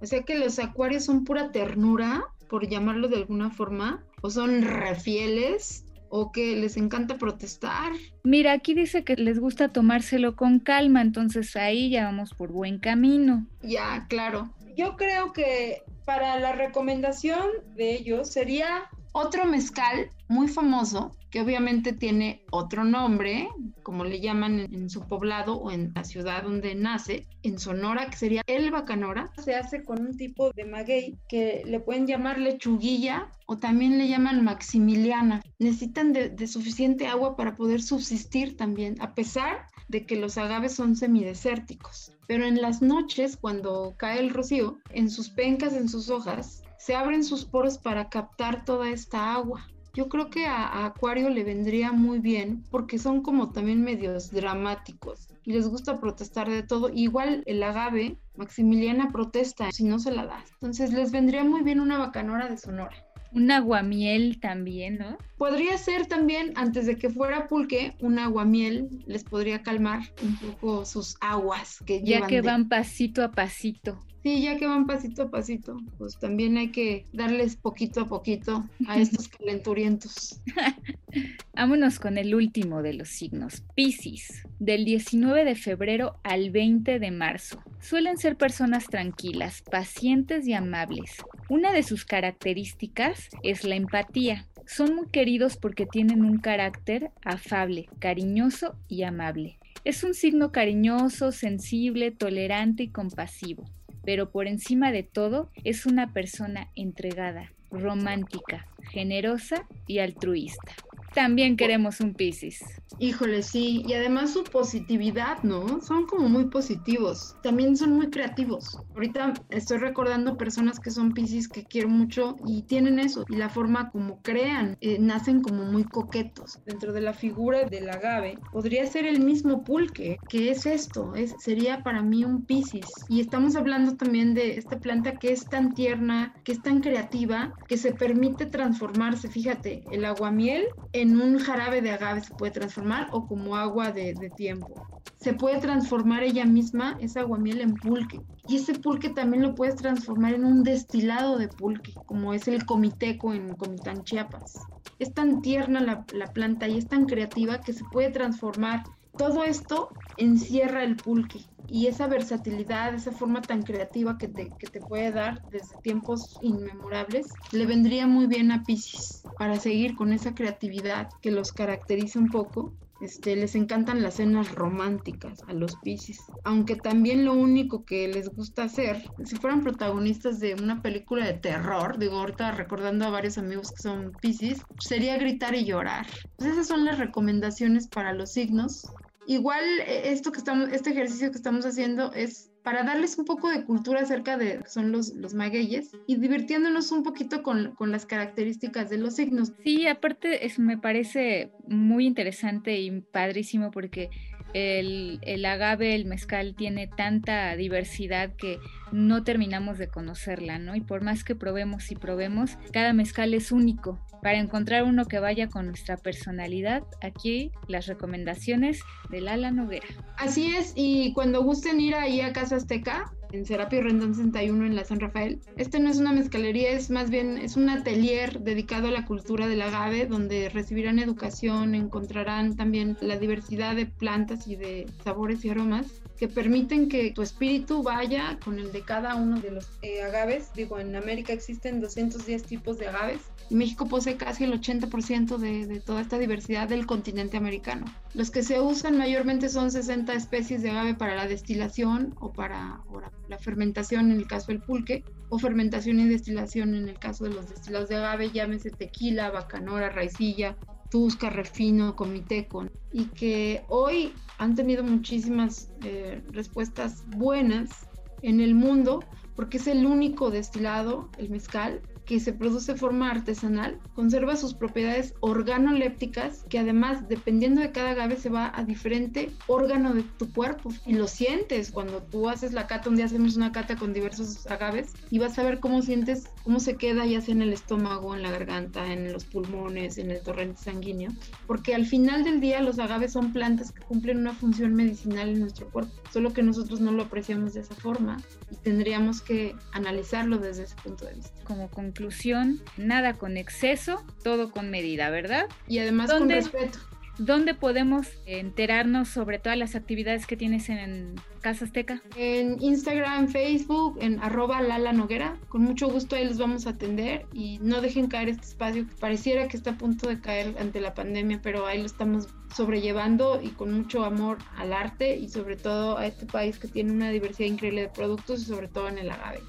O 0.00 0.06
sea 0.06 0.22
que 0.22 0.38
los 0.38 0.58
acuarios 0.58 1.04
son 1.04 1.24
pura 1.24 1.52
ternura, 1.52 2.24
por 2.48 2.68
llamarlo 2.68 3.08
de 3.08 3.16
alguna 3.16 3.50
forma, 3.50 4.02
o 4.22 4.30
son 4.30 4.62
refieles, 4.62 5.84
o 6.08 6.32
que 6.32 6.56
les 6.56 6.78
encanta 6.78 7.18
protestar. 7.18 7.92
Mira, 8.22 8.52
aquí 8.52 8.72
dice 8.72 9.04
que 9.04 9.16
les 9.16 9.38
gusta 9.38 9.72
tomárselo 9.72 10.36
con 10.36 10.58
calma, 10.58 11.02
entonces 11.02 11.54
ahí 11.56 11.90
ya 11.90 12.04
vamos 12.04 12.32
por 12.32 12.50
buen 12.50 12.78
camino. 12.78 13.46
Ya, 13.62 14.06
claro. 14.08 14.50
Yo 14.74 14.96
creo 14.96 15.32
que 15.34 15.82
para 16.06 16.38
la 16.38 16.52
recomendación 16.52 17.46
de 17.74 17.94
ellos 17.94 18.30
sería 18.30 18.88
otro 19.16 19.46
mezcal 19.46 20.10
muy 20.28 20.46
famoso, 20.46 21.16
que 21.30 21.40
obviamente 21.40 21.94
tiene 21.94 22.44
otro 22.50 22.84
nombre, 22.84 23.48
como 23.82 24.04
le 24.04 24.20
llaman 24.20 24.60
en, 24.60 24.90
su 24.90 25.08
poblado 25.08 25.56
o 25.56 25.70
en 25.70 25.92
la 25.94 26.04
ciudad 26.04 26.42
donde 26.42 26.74
nace, 26.74 27.26
en 27.42 27.58
Sonora, 27.58 28.10
que 28.10 28.16
sería 28.18 28.42
el 28.46 28.70
bacanora. 28.70 29.30
Se 29.42 29.54
hace 29.54 29.82
con 29.84 30.02
un 30.02 30.18
tipo 30.18 30.52
de 30.52 30.66
maguey 30.66 31.16
que 31.30 31.62
le 31.64 31.80
pueden 31.80 32.06
llamar 32.06 32.38
lechuguilla 32.38 33.30
o 33.46 33.56
también 33.56 33.96
le 33.96 34.06
llaman 34.06 34.44
maximiliana. 34.44 35.40
Necesitan 35.58 36.12
de, 36.12 36.28
de 36.28 36.46
suficiente 36.46 37.06
agua 37.06 37.36
para 37.36 37.54
poder 37.54 37.80
subsistir 37.80 38.58
también, 38.58 38.96
a 39.00 39.14
pesar 39.14 39.66
de 39.88 40.04
que 40.04 40.16
los 40.16 40.36
agaves 40.36 40.74
son 40.74 40.94
semidesérticos. 40.94 42.12
Pero 42.26 42.44
en 42.44 42.60
las 42.60 42.82
noches, 42.82 43.38
cuando 43.38 43.94
cae 43.96 44.20
el 44.20 44.28
rocío, 44.28 44.76
en 44.90 45.08
sus 45.08 45.30
pencas, 45.30 45.72
en 45.72 45.88
sus 45.88 46.10
hojas, 46.10 46.64
se 46.78 46.94
abren 46.94 47.24
sus 47.24 47.44
poros 47.44 47.78
para 47.78 48.08
captar 48.08 48.64
toda 48.64 48.90
esta 48.90 49.34
agua. 49.34 49.66
Yo 49.94 50.10
creo 50.10 50.28
que 50.28 50.46
a, 50.46 50.84
Acuario 50.84 51.30
le 51.30 51.42
vendría 51.42 51.90
muy 51.90 52.18
bien 52.18 52.62
porque 52.70 52.98
son 52.98 53.22
como 53.22 53.52
también 53.52 53.82
medios 53.82 54.30
dramáticos 54.30 55.28
y 55.42 55.52
les 55.52 55.66
gusta 55.68 55.98
protestar 55.98 56.50
de 56.50 56.62
todo. 56.62 56.90
Igual 56.92 57.42
el 57.46 57.62
agave, 57.62 58.18
Maximiliana 58.36 59.10
protesta 59.10 59.72
si 59.72 59.84
no 59.84 59.98
se 59.98 60.10
la 60.10 60.26
da. 60.26 60.44
Entonces 60.52 60.92
les 60.92 61.12
vendría 61.12 61.44
muy 61.44 61.62
bien 61.62 61.80
una 61.80 61.96
bacanora 61.96 62.46
de 62.48 62.58
Sonora. 62.58 62.94
Un 63.32 63.50
aguamiel 63.50 64.38
también, 64.38 64.98
¿no? 64.98 65.16
Podría 65.38 65.76
ser 65.76 66.06
también, 66.06 66.52
antes 66.56 66.86
de 66.86 66.96
que 66.96 67.10
fuera 67.10 67.46
pulque, 67.46 67.94
un 68.00 68.18
aguamiel 68.18 68.88
les 69.06 69.22
podría 69.24 69.62
calmar 69.62 70.00
un 70.22 70.36
poco 70.36 70.84
sus 70.86 71.16
aguas 71.20 71.80
que 71.84 72.02
Ya 72.02 72.26
que 72.26 72.40
van 72.40 72.68
pasito 72.68 73.22
a 73.22 73.32
pasito. 73.32 73.98
Sí, 74.22 74.42
ya 74.42 74.56
que 74.56 74.66
van 74.66 74.86
pasito 74.86 75.22
a 75.22 75.30
pasito, 75.30 75.76
pues 75.98 76.18
también 76.18 76.56
hay 76.56 76.72
que 76.72 77.04
darles 77.12 77.54
poquito 77.54 78.00
a 78.00 78.08
poquito 78.08 78.68
a 78.88 78.98
estos 78.98 79.28
calenturientos. 79.28 80.40
Vámonos 81.54 82.00
con 82.00 82.18
el 82.18 82.34
último 82.34 82.82
de 82.82 82.94
los 82.94 83.08
signos, 83.08 83.62
Piscis, 83.76 84.42
del 84.58 84.84
19 84.84 85.44
de 85.44 85.54
febrero 85.54 86.18
al 86.24 86.50
20 86.50 86.98
de 86.98 87.10
marzo. 87.12 87.62
Suelen 87.78 88.16
ser 88.16 88.36
personas 88.36 88.86
tranquilas, 88.86 89.62
pacientes 89.62 90.48
y 90.48 90.54
amables. 90.54 91.12
Una 91.48 91.72
de 91.72 91.84
sus 91.84 92.04
características 92.04 93.28
es 93.44 93.62
la 93.62 93.76
empatía. 93.76 94.48
Son 94.66 94.94
muy 94.94 95.06
queridos 95.08 95.56
porque 95.56 95.86
tienen 95.86 96.24
un 96.24 96.38
carácter 96.38 97.10
afable, 97.24 97.88
cariñoso 97.98 98.76
y 98.88 99.04
amable. 99.04 99.58
Es 99.84 100.02
un 100.04 100.14
signo 100.14 100.52
cariñoso, 100.52 101.32
sensible, 101.32 102.10
tolerante 102.10 102.84
y 102.84 102.88
compasivo 102.88 103.64
pero 104.06 104.30
por 104.30 104.46
encima 104.46 104.92
de 104.92 105.02
todo 105.02 105.50
es 105.64 105.84
una 105.84 106.12
persona 106.14 106.70
entregada, 106.76 107.52
romántica, 107.70 108.66
generosa 108.92 109.66
y 109.88 109.98
altruista 109.98 110.72
también 111.16 111.56
queremos 111.56 112.00
un 112.00 112.12
Piscis. 112.12 112.62
Híjole, 112.98 113.42
sí, 113.42 113.82
y 113.86 113.94
además 113.94 114.34
su 114.34 114.44
positividad, 114.44 115.42
¿no? 115.42 115.80
Son 115.80 116.06
como 116.06 116.28
muy 116.28 116.46
positivos, 116.46 117.36
también 117.42 117.76
son 117.76 117.94
muy 117.94 118.10
creativos. 118.10 118.78
Ahorita 118.94 119.32
estoy 119.48 119.78
recordando 119.78 120.36
personas 120.36 120.78
que 120.78 120.90
son 120.90 121.12
Piscis 121.12 121.48
que 121.48 121.64
quiero 121.64 121.88
mucho 121.88 122.36
y 122.46 122.62
tienen 122.62 122.98
eso, 122.98 123.24
y 123.30 123.36
la 123.36 123.48
forma 123.48 123.90
como 123.90 124.20
crean, 124.22 124.76
eh, 124.82 124.98
nacen 124.98 125.40
como 125.40 125.64
muy 125.64 125.84
coquetos. 125.84 126.58
Dentro 126.66 126.92
de 126.92 127.00
la 127.00 127.14
figura 127.14 127.64
del 127.64 127.88
agave 127.88 128.38
podría 128.52 128.86
ser 128.86 129.06
el 129.06 129.20
mismo 129.20 129.64
pulque, 129.64 130.18
que 130.28 130.50
es 130.50 130.66
esto, 130.66 131.14
es, 131.14 131.34
sería 131.38 131.82
para 131.82 132.02
mí 132.02 132.24
un 132.24 132.44
Piscis. 132.44 132.86
Y 133.08 133.20
estamos 133.20 133.56
hablando 133.56 133.96
también 133.96 134.34
de 134.34 134.58
esta 134.58 134.78
planta 134.78 135.12
que 135.12 135.32
es 135.32 135.46
tan 135.46 135.72
tierna, 135.72 136.34
que 136.44 136.52
es 136.52 136.62
tan 136.62 136.80
creativa, 136.80 137.54
que 137.68 137.78
se 137.78 137.92
permite 137.92 138.44
transformarse, 138.44 139.28
fíjate, 139.28 139.82
el 139.90 140.04
aguamiel 140.04 140.66
en 140.92 141.05
en 141.06 141.20
un 141.20 141.38
jarabe 141.38 141.80
de 141.80 141.92
agave 141.92 142.20
se 142.20 142.34
puede 142.34 142.52
transformar 142.52 143.08
o 143.12 143.26
como 143.26 143.56
agua 143.56 143.92
de, 143.92 144.14
tiempo. 144.36 144.74
Se 145.18 145.32
puede 145.32 145.60
transformar 145.60 146.22
ella 146.22 146.44
misma, 146.44 146.96
esa 147.00 147.20
aguamiel, 147.20 147.60
en 147.60 147.74
pulque. 147.74 148.20
Y 148.48 148.56
ese 148.56 148.74
pulque 148.74 149.10
también 149.10 149.42
lo 149.42 149.54
puedes 149.54 149.76
transformar 149.76 150.34
en 150.34 150.44
un 150.44 150.62
destilado 150.62 151.38
de 151.38 151.48
pulque, 151.48 151.94
como 152.06 152.34
es 152.34 152.48
el 152.48 152.64
comiteco 152.66 153.32
en 153.32 153.54
Comitán, 153.54 154.04
Chiapas. 154.04 154.60
Es 154.98 155.12
tan 155.14 155.42
tierna 155.42 155.80
la, 155.80 156.04
la 156.12 156.32
planta 156.32 156.68
y 156.68 156.78
es 156.78 156.88
tan 156.88 157.06
creativa 157.06 157.60
que 157.60 157.72
se 157.72 157.84
puede 157.92 158.10
transformar. 158.10 158.82
Todo 159.18 159.44
esto 159.44 159.88
encierra 160.18 160.84
el 160.84 160.96
pulque 160.96 161.40
y 161.68 161.86
esa 161.86 162.06
versatilidad, 162.06 162.94
esa 162.94 163.12
forma 163.12 163.42
tan 163.42 163.62
creativa 163.62 164.18
que 164.18 164.28
te, 164.28 164.52
que 164.58 164.66
te 164.66 164.80
puede 164.80 165.10
dar 165.10 165.42
desde 165.50 165.76
tiempos 165.82 166.38
inmemorables, 166.42 167.28
le 167.52 167.66
vendría 167.66 168.06
muy 168.06 168.26
bien 168.26 168.52
a 168.52 168.62
Pisces 168.64 169.22
para 169.38 169.58
seguir 169.58 169.96
con 169.96 170.12
esa 170.12 170.34
creatividad 170.34 171.08
que 171.22 171.30
los 171.30 171.52
caracteriza 171.52 172.18
un 172.18 172.28
poco. 172.28 172.74
Este, 173.02 173.36
les 173.36 173.54
encantan 173.54 174.02
las 174.02 174.14
cenas 174.14 174.54
románticas 174.54 175.42
a 175.48 175.52
los 175.52 175.76
Pisces, 175.82 176.18
aunque 176.44 176.76
también 176.76 177.26
lo 177.26 177.34
único 177.34 177.84
que 177.84 178.08
les 178.08 178.30
gusta 178.30 178.64
hacer, 178.64 179.04
si 179.22 179.36
fueran 179.36 179.62
protagonistas 179.62 180.40
de 180.40 180.54
una 180.54 180.80
película 180.80 181.26
de 181.26 181.34
terror, 181.34 181.98
digo 181.98 182.18
ahorita 182.18 182.52
recordando 182.52 183.04
a 183.04 183.10
varios 183.10 183.36
amigos 183.36 183.70
que 183.72 183.82
son 183.82 184.12
Pisces, 184.22 184.62
sería 184.78 185.18
gritar 185.18 185.54
y 185.54 185.66
llorar. 185.66 186.06
Pues 186.36 186.52
esas 186.52 186.68
son 186.68 186.86
las 186.86 186.98
recomendaciones 186.98 187.86
para 187.86 188.14
los 188.14 188.32
signos 188.32 188.86
Igual 189.26 189.64
eh, 189.80 190.12
esto 190.12 190.32
que 190.32 190.38
estamos, 190.38 190.68
este 190.72 190.90
ejercicio 190.90 191.30
que 191.30 191.36
estamos 191.36 191.64
haciendo 191.66 192.12
es 192.12 192.50
para 192.62 192.82
darles 192.82 193.16
un 193.16 193.24
poco 193.24 193.48
de 193.48 193.64
cultura 193.64 194.00
acerca 194.00 194.36
de 194.36 194.60
son 194.66 194.90
los, 194.90 195.14
los 195.14 195.34
magueyes 195.34 195.92
y 196.08 196.16
divirtiéndonos 196.16 196.90
un 196.90 197.04
poquito 197.04 197.42
con, 197.42 197.76
con 197.76 197.92
las 197.92 198.06
características 198.06 198.90
de 198.90 198.98
los 198.98 199.14
signos. 199.14 199.52
Sí, 199.62 199.86
aparte 199.86 200.44
es, 200.44 200.58
me 200.58 200.76
parece 200.76 201.52
muy 201.68 202.06
interesante 202.06 202.76
y 202.80 203.02
padrísimo 203.02 203.70
porque 203.70 204.10
el, 204.52 205.18
el, 205.22 205.44
agave, 205.44 205.94
el 205.94 206.06
mezcal 206.06 206.54
tiene 206.56 206.88
tanta 206.88 207.54
diversidad 207.56 208.34
que 208.36 208.58
no 208.92 209.22
terminamos 209.24 209.78
de 209.78 209.88
conocerla, 209.88 210.58
¿no? 210.58 210.76
Y 210.76 210.80
por 210.80 211.02
más 211.02 211.24
que 211.24 211.34
probemos 211.34 211.90
y 211.90 211.96
probemos, 211.96 212.58
cada 212.72 212.92
mezcal 212.92 213.34
es 213.34 213.52
único. 213.52 213.98
Para 214.22 214.38
encontrar 214.38 214.84
uno 214.84 215.04
que 215.04 215.18
vaya 215.18 215.48
con 215.48 215.66
nuestra 215.66 215.96
personalidad, 215.96 216.82
aquí 217.02 217.52
las 217.68 217.86
recomendaciones 217.86 218.80
de 219.10 219.20
Lala 219.20 219.50
Noguera. 219.50 219.86
Así 220.16 220.54
es, 220.56 220.72
y 220.74 221.12
cuando 221.12 221.42
gusten 221.42 221.80
ir 221.80 221.94
ahí 221.94 222.20
a 222.20 222.32
Casa 222.32 222.56
Azteca, 222.56 223.12
en 223.32 223.44
Serapio 223.44 223.82
Rendón 223.82 224.14
61 224.14 224.66
en 224.66 224.76
la 224.76 224.84
San 224.84 225.00
Rafael. 225.00 225.40
Este 225.56 225.78
no 225.80 225.90
es 225.90 225.98
una 225.98 226.12
mezcalería, 226.12 226.70
es 226.70 226.90
más 226.90 227.10
bien 227.10 227.38
es 227.38 227.56
un 227.56 227.68
atelier 227.68 228.40
dedicado 228.40 228.88
a 228.88 228.92
la 228.92 229.04
cultura 229.04 229.46
del 229.48 229.62
agave, 229.62 230.06
donde 230.06 230.48
recibirán 230.48 230.98
educación, 230.98 231.74
encontrarán 231.74 232.56
también 232.56 232.96
la 233.00 233.18
diversidad 233.18 233.76
de 233.76 233.86
plantas 233.86 234.46
y 234.46 234.56
de 234.56 234.86
sabores 235.04 235.44
y 235.44 235.50
aromas 235.50 236.02
que 236.16 236.28
permiten 236.28 236.88
que 236.88 237.10
tu 237.12 237.22
espíritu 237.22 237.82
vaya 237.82 238.38
con 238.44 238.58
el 238.58 238.72
de 238.72 238.82
cada 238.82 239.14
uno 239.14 239.40
de 239.40 239.50
los 239.50 239.68
eh, 239.82 240.02
agaves. 240.02 240.52
Digo, 240.54 240.78
en 240.78 240.96
América 240.96 241.32
existen 241.32 241.80
210 241.80 242.42
tipos 242.44 242.78
de 242.78 242.88
agaves 242.88 243.20
y 243.48 243.54
México 243.54 243.86
posee 243.86 244.16
casi 244.16 244.44
el 244.44 244.60
80% 244.60 245.36
de, 245.38 245.66
de, 245.66 245.80
toda 245.80 246.00
esta 246.00 246.18
diversidad 246.18 246.68
del 246.68 246.86
continente 246.86 247.36
americano. 247.36 247.86
Los 248.14 248.30
que 248.30 248.42
se 248.42 248.60
usan 248.60 248.98
mayormente 248.98 249.48
son 249.48 249.70
60 249.70 250.14
especies 250.14 250.62
de 250.62 250.70
agave 250.70 250.94
para 250.94 251.14
la 251.14 251.28
destilación 251.28 252.14
o 252.18 252.32
para, 252.32 252.80
la 253.28 253.38
fermentación 253.38 254.10
en 254.10 254.18
el 254.18 254.26
caso 254.26 254.48
del 254.48 254.60
pulque 254.60 255.04
o 255.28 255.38
fermentación 255.38 256.00
y 256.00 256.08
destilación 256.08 256.74
en 256.74 256.88
el 256.88 256.98
caso 256.98 257.24
de 257.24 257.30
los 257.30 257.48
destilados 257.48 257.88
de 257.88 257.96
agave, 257.96 258.30
llámese 258.30 258.70
tequila, 258.70 259.30
bacanora, 259.30 259.90
raicilla, 259.90 260.56
tusca, 260.90 261.30
refino, 261.30 261.96
comiteco, 261.96 262.66
y 262.92 263.06
que 263.06 263.64
hoy 263.68 264.12
han 264.38 264.54
tenido 264.54 264.82
muchísimas 264.82 265.70
eh, 265.82 266.22
respuestas 266.32 267.04
buenas 267.08 267.88
en 268.22 268.40
el 268.40 268.54
mundo 268.54 269.04
porque 269.34 269.58
es 269.58 269.66
el 269.66 269.86
único 269.86 270.30
destilado, 270.30 271.10
el 271.18 271.28
mezcal, 271.30 271.82
que 272.06 272.20
se 272.20 272.32
produce 272.32 272.72
de 272.72 272.78
forma 272.78 273.10
artesanal, 273.10 273.78
conserva 273.94 274.36
sus 274.36 274.54
propiedades 274.54 275.14
organolépticas, 275.20 276.44
que 276.48 276.58
además, 276.58 277.08
dependiendo 277.08 277.60
de 277.60 277.72
cada 277.72 277.90
agave, 277.90 278.16
se 278.16 278.30
va 278.30 278.52
a 278.54 278.64
diferente 278.64 279.32
órgano 279.46 279.92
de 279.92 280.02
tu 280.02 280.32
cuerpo. 280.32 280.72
Y 280.86 280.94
lo 280.94 281.08
sientes 281.08 281.70
cuando 281.70 282.02
tú 282.02 282.28
haces 282.28 282.52
la 282.52 282.66
cata, 282.66 282.88
un 282.88 282.96
día 282.96 283.06
hacemos 283.06 283.36
una 283.36 283.52
cata 283.52 283.76
con 283.76 283.92
diversos 283.92 284.46
agaves 284.46 284.92
y 285.10 285.18
vas 285.18 285.38
a 285.38 285.42
ver 285.42 285.60
cómo 285.60 285.82
sientes, 285.82 286.30
cómo 286.44 286.60
se 286.60 286.76
queda 286.76 287.04
ya 287.06 287.20
sea 287.20 287.34
en 287.34 287.42
el 287.42 287.52
estómago, 287.52 288.14
en 288.14 288.22
la 288.22 288.30
garganta, 288.30 288.92
en 288.92 289.12
los 289.12 289.24
pulmones, 289.24 289.98
en 289.98 290.10
el 290.10 290.20
torrente 290.22 290.62
sanguíneo. 290.62 291.10
Porque 291.46 291.74
al 291.74 291.86
final 291.86 292.24
del 292.24 292.40
día 292.40 292.62
los 292.62 292.78
agaves 292.78 293.12
son 293.12 293.32
plantas 293.32 293.72
que 293.72 293.82
cumplen 293.82 294.18
una 294.18 294.32
función 294.32 294.74
medicinal 294.74 295.28
en 295.28 295.40
nuestro 295.40 295.68
cuerpo, 295.70 295.92
solo 296.12 296.32
que 296.32 296.42
nosotros 296.42 296.80
no 296.80 296.92
lo 296.92 297.04
apreciamos 297.04 297.54
de 297.54 297.60
esa 297.60 297.74
forma 297.74 298.16
y 298.50 298.56
tendríamos 298.56 299.20
que 299.20 299.56
analizarlo 299.72 300.38
desde 300.38 300.64
ese 300.64 300.76
punto 300.76 301.04
de 301.04 301.14
vista. 301.14 301.32
Como 301.44 301.68
con 301.68 301.92
conclusión, 301.96 302.60
nada 302.76 303.14
con 303.14 303.38
exceso, 303.38 304.04
todo 304.22 304.50
con 304.50 304.70
medida, 304.70 305.08
¿verdad? 305.08 305.46
Y 305.66 305.78
además 305.78 306.12
con 306.12 306.28
respeto. 306.28 306.78
¿Dónde 307.18 307.54
podemos 307.54 308.08
enterarnos 308.26 309.08
sobre 309.08 309.38
todas 309.38 309.56
las 309.56 309.74
actividades 309.74 310.26
que 310.26 310.36
tienes 310.36 310.68
en 310.68 311.14
Casa 311.40 311.64
Azteca? 311.64 312.02
En 312.14 312.60
Instagram, 312.60 313.28
Facebook, 313.28 313.96
en 314.02 314.20
arroba 314.20 314.60
Lala 314.60 314.92
Noguera. 314.92 315.38
Con 315.48 315.62
mucho 315.62 315.88
gusto 315.88 316.14
ahí 316.14 316.26
los 316.26 316.36
vamos 316.36 316.66
a 316.66 316.70
atender 316.70 317.24
y 317.32 317.58
no 317.62 317.80
dejen 317.80 318.08
caer 318.08 318.28
este 318.28 318.44
espacio 318.44 318.86
que 318.86 318.94
pareciera 318.96 319.48
que 319.48 319.56
está 319.56 319.70
a 319.70 319.78
punto 319.78 320.10
de 320.10 320.20
caer 320.20 320.54
ante 320.60 320.82
la 320.82 320.92
pandemia, 320.92 321.40
pero 321.42 321.64
ahí 321.64 321.78
lo 321.78 321.86
estamos 321.86 322.28
sobrellevando 322.54 323.40
y 323.42 323.48
con 323.48 323.72
mucho 323.72 324.04
amor 324.04 324.36
al 324.58 324.74
arte 324.74 325.16
y 325.16 325.30
sobre 325.30 325.56
todo 325.56 325.96
a 325.96 326.04
este 326.06 326.26
país 326.26 326.58
que 326.58 326.68
tiene 326.68 326.92
una 326.92 327.08
diversidad 327.08 327.48
increíble 327.48 327.80
de 327.80 327.88
productos 327.88 328.42
y 328.42 328.44
sobre 328.44 328.68
todo 328.68 328.88
en 328.88 328.98
el 328.98 329.10
agave. 329.10 329.40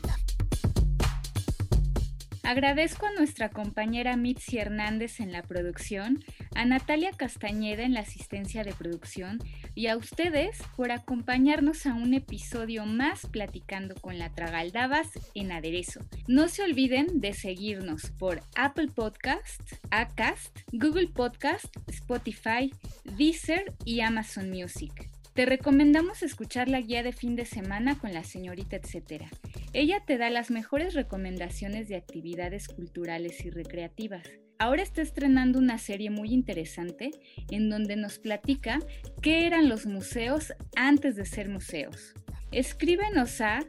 Agradezco 2.47 3.05
a 3.05 3.11
nuestra 3.11 3.49
compañera 3.49 4.15
Mitzi 4.15 4.57
Hernández 4.57 5.19
en 5.19 5.33
la 5.33 5.41
producción, 5.41 6.23
a 6.55 6.63
Natalia 6.63 7.11
Castañeda 7.11 7.83
en 7.83 7.93
la 7.93 7.99
asistencia 7.99 8.63
de 8.63 8.71
producción 8.71 9.39
y 9.75 9.87
a 9.87 9.97
ustedes 9.97 10.57
por 10.77 10.93
acompañarnos 10.93 11.85
a 11.85 11.93
un 11.93 12.13
episodio 12.13 12.85
más 12.85 13.27
platicando 13.27 13.95
con 13.95 14.17
la 14.17 14.29
Tragaldabas 14.29 15.09
en 15.35 15.51
aderezo. 15.51 15.99
No 16.29 16.47
se 16.47 16.63
olviden 16.63 17.19
de 17.19 17.33
seguirnos 17.33 18.11
por 18.11 18.39
Apple 18.55 18.87
Podcast, 18.95 19.59
Acast, 19.91 20.57
Google 20.71 21.09
Podcast, 21.09 21.65
Spotify, 21.87 22.73
Deezer 23.17 23.73
y 23.83 23.99
Amazon 23.99 24.49
Music. 24.49 25.16
Te 25.37 25.45
recomendamos 25.45 26.23
escuchar 26.23 26.67
la 26.67 26.81
guía 26.81 27.03
de 27.03 27.13
fin 27.13 27.35
de 27.35 27.45
semana 27.45 27.99
con 27.99 28.11
la 28.11 28.23
señorita 28.23 28.75
etcétera. 28.75 29.29
Ella 29.71 30.01
te 30.03 30.17
da 30.17 30.31
las 30.31 30.49
mejores 30.49 30.95
recomendaciones 30.95 31.87
de 31.87 31.95
actividades 31.95 32.67
culturales 32.67 33.45
y 33.45 33.51
recreativas. 33.51 34.27
Ahora 34.57 34.81
está 34.81 35.03
estrenando 35.03 35.59
una 35.59 35.77
serie 35.77 36.09
muy 36.09 36.33
interesante 36.33 37.11
en 37.51 37.69
donde 37.69 37.97
nos 37.97 38.17
platica 38.17 38.79
qué 39.21 39.45
eran 39.45 39.69
los 39.69 39.85
museos 39.85 40.53
antes 40.75 41.15
de 41.15 41.27
ser 41.27 41.49
museos. 41.49 42.15
Escríbenos 42.51 43.39
a 43.39 43.59